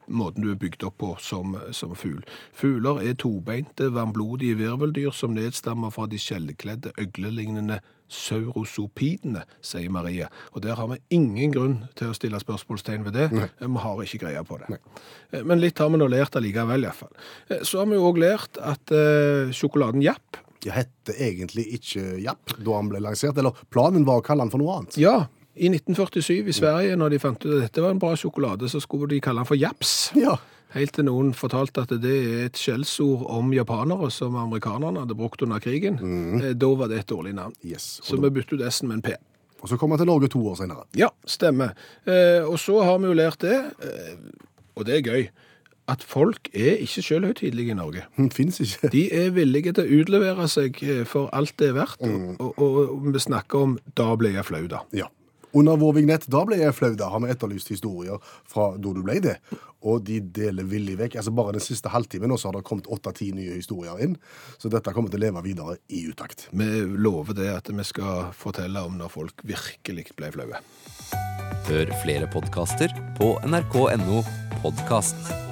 måten 0.06 0.44
du 0.44 0.52
er 0.52 0.60
bygd 0.60 0.84
opp 0.88 0.98
på 1.02 1.14
som, 1.22 1.56
som 1.74 1.94
fugl. 1.98 2.22
Fugler 2.56 3.02
er 3.02 3.18
tobeinte, 3.20 3.90
varmblodige 3.94 4.58
virveldyr 4.60 5.14
som 5.16 5.34
nedstammer 5.36 5.92
fra 5.94 6.08
de 6.10 6.20
skjellkledde, 6.20 6.94
øglelignende 7.00 7.80
saurosopidene, 8.12 9.44
sier 9.64 9.90
Maria. 9.92 10.28
Og 10.52 10.62
der 10.66 10.76
har 10.76 10.90
vi 10.90 11.00
ingen 11.16 11.52
grunn 11.54 11.76
til 11.98 12.12
å 12.12 12.16
stille 12.16 12.40
spørsmålstegn 12.42 13.06
ved 13.06 13.16
det. 13.16 13.28
Vi 13.32 13.84
har 13.84 14.04
ikke 14.04 14.22
greie 14.26 14.44
på 14.46 14.60
det. 14.60 14.72
Nei. 14.74 15.42
Men 15.48 15.62
litt 15.62 15.80
har 15.80 15.90
vi 15.92 16.00
nå 16.00 16.08
lært 16.12 16.36
allikevel, 16.38 16.86
iallfall. 16.86 17.12
Så 17.64 17.80
har 17.80 17.88
vi 17.88 17.98
jo 17.98 18.08
òg 18.10 18.20
lært 18.20 18.60
at 18.60 18.92
eh, 18.94 19.52
sjokoladen 19.56 20.04
Japp 20.04 20.42
Det 20.62 20.74
hette 20.76 21.14
egentlig 21.18 21.64
ikke 21.78 22.18
Japp 22.22 22.52
da 22.58 22.76
han 22.76 22.90
ble 22.92 23.00
lansert, 23.02 23.38
eller 23.40 23.56
planen 23.72 24.04
var 24.06 24.20
å 24.20 24.26
kalle 24.26 24.44
han 24.44 24.52
for 24.52 24.62
noe 24.62 24.76
annet. 24.76 24.98
Ja, 25.00 25.22
i 25.54 25.68
1947 25.68 26.48
i 26.48 26.54
Sverige, 26.56 26.96
når 26.96 27.12
de 27.12 27.20
fant 27.20 27.44
ut 27.44 27.52
at 27.52 27.66
dette 27.66 27.82
var 27.84 27.92
en 27.92 28.00
bra 28.00 28.14
sjokolade, 28.16 28.70
så 28.72 28.80
skulle 28.80 29.10
de 29.10 29.20
kalle 29.20 29.42
den 29.42 29.48
for 29.48 29.58
Japs. 29.60 30.12
Ja. 30.16 30.38
Helt 30.72 30.94
til 30.96 31.04
noen 31.04 31.34
fortalte 31.36 31.84
at 31.84 31.92
det 32.00 32.14
er 32.22 32.46
et 32.46 32.56
skjellsord 32.56 33.26
om 33.28 33.52
japanere 33.52 34.08
som 34.14 34.38
amerikanerne 34.40 35.04
hadde 35.04 35.18
brukt 35.18 35.44
under 35.44 35.60
krigen. 35.60 36.00
Mm. 36.00 36.46
Da 36.56 36.72
var 36.78 36.88
det 36.88 37.02
et 37.02 37.12
dårlig 37.12 37.34
navn. 37.36 37.52
Yes. 37.60 37.98
Så 38.00 38.16
da... 38.16 38.24
vi 38.24 38.38
byttet 38.38 38.56
ut 38.56 38.66
S-en 38.70 38.88
med 38.88 39.02
en 39.02 39.04
P. 39.10 39.14
og 39.60 39.68
så 39.68 39.76
kom 39.78 39.92
han 39.92 40.00
til 40.00 40.08
Norge 40.08 40.32
to 40.32 40.40
år 40.48 40.56
senere. 40.62 40.88
Ja, 40.96 41.12
stemmer. 41.28 41.76
Eh, 42.08 42.40
og 42.48 42.56
så 42.58 42.80
har 42.82 42.98
vi 42.98 43.12
jo 43.12 43.20
lært 43.20 43.44
det, 43.44 43.60
eh, 43.84 44.16
og 44.74 44.88
det 44.88 44.96
er 44.96 45.06
gøy, 45.06 45.28
at 45.92 46.02
folk 46.06 46.48
er 46.54 46.80
ikke 46.80 47.02
selvhøytidelige 47.04 47.74
i 47.74 47.76
Norge. 47.76 48.06
Fins 48.32 48.62
ikke. 48.64 48.88
De 48.94 49.08
er 49.12 49.32
villige 49.36 49.74
til 49.76 49.84
å 49.84 50.00
utlevere 50.00 50.48
seg 50.48 50.80
eh, 50.82 51.02
for 51.04 51.28
alt 51.36 51.52
det 51.60 51.68
er 51.68 51.76
verdt, 51.82 52.00
og, 52.00 52.54
og, 52.56 52.78
og 52.96 53.10
vi 53.12 53.20
snakker 53.20 53.66
om 53.68 53.76
'da 53.92 54.14
ble 54.16 54.32
jeg 54.32 54.48
flau', 54.48 54.70
da. 54.72 54.86
Ja. 54.96 55.12
Under 55.52 55.76
vår 55.76 55.98
vignett, 55.98 56.24
da 56.32 56.44
ble 56.48 56.58
jeg 56.62 56.74
flau, 56.76 56.94
da 56.96 57.10
har 57.12 57.20
vi 57.24 57.30
etterlyst 57.32 57.72
historier 57.74 58.22
fra 58.48 58.72
da 58.78 58.94
du 58.96 59.02
ble 59.04 59.18
det. 59.24 59.36
Og 59.82 60.04
de 60.06 60.20
deler 60.22 60.64
villig 60.68 60.96
vekk. 61.00 61.18
Altså 61.20 61.34
Bare 61.34 61.56
den 61.56 61.64
siste 61.64 61.92
halvtimen 61.92 62.32
så 62.38 62.48
har 62.48 62.58
det 62.58 62.64
kommet 62.68 62.88
åtte-ti 62.92 63.32
nye 63.36 63.58
historier 63.58 64.00
inn. 64.04 64.16
Så 64.62 64.70
dette 64.72 64.94
kommer 64.94 65.12
til 65.12 65.20
å 65.20 65.26
leve 65.26 65.44
videre 65.44 65.76
i 65.92 66.06
utakt. 66.08 66.48
Vi 66.56 66.70
lover 66.86 67.36
det 67.36 67.50
at 67.52 67.68
vi 67.72 67.86
skal 67.86 68.30
fortelle 68.36 68.86
om 68.86 68.96
når 69.00 69.12
folk 69.12 69.44
virkelig 69.44 70.08
ble 70.16 70.32
flaue. 70.34 70.64
Hør 71.68 71.94
flere 72.02 72.28
podkaster 72.32 72.94
på 73.20 73.34
nrk.no 73.46 74.24
podkast. 74.62 75.51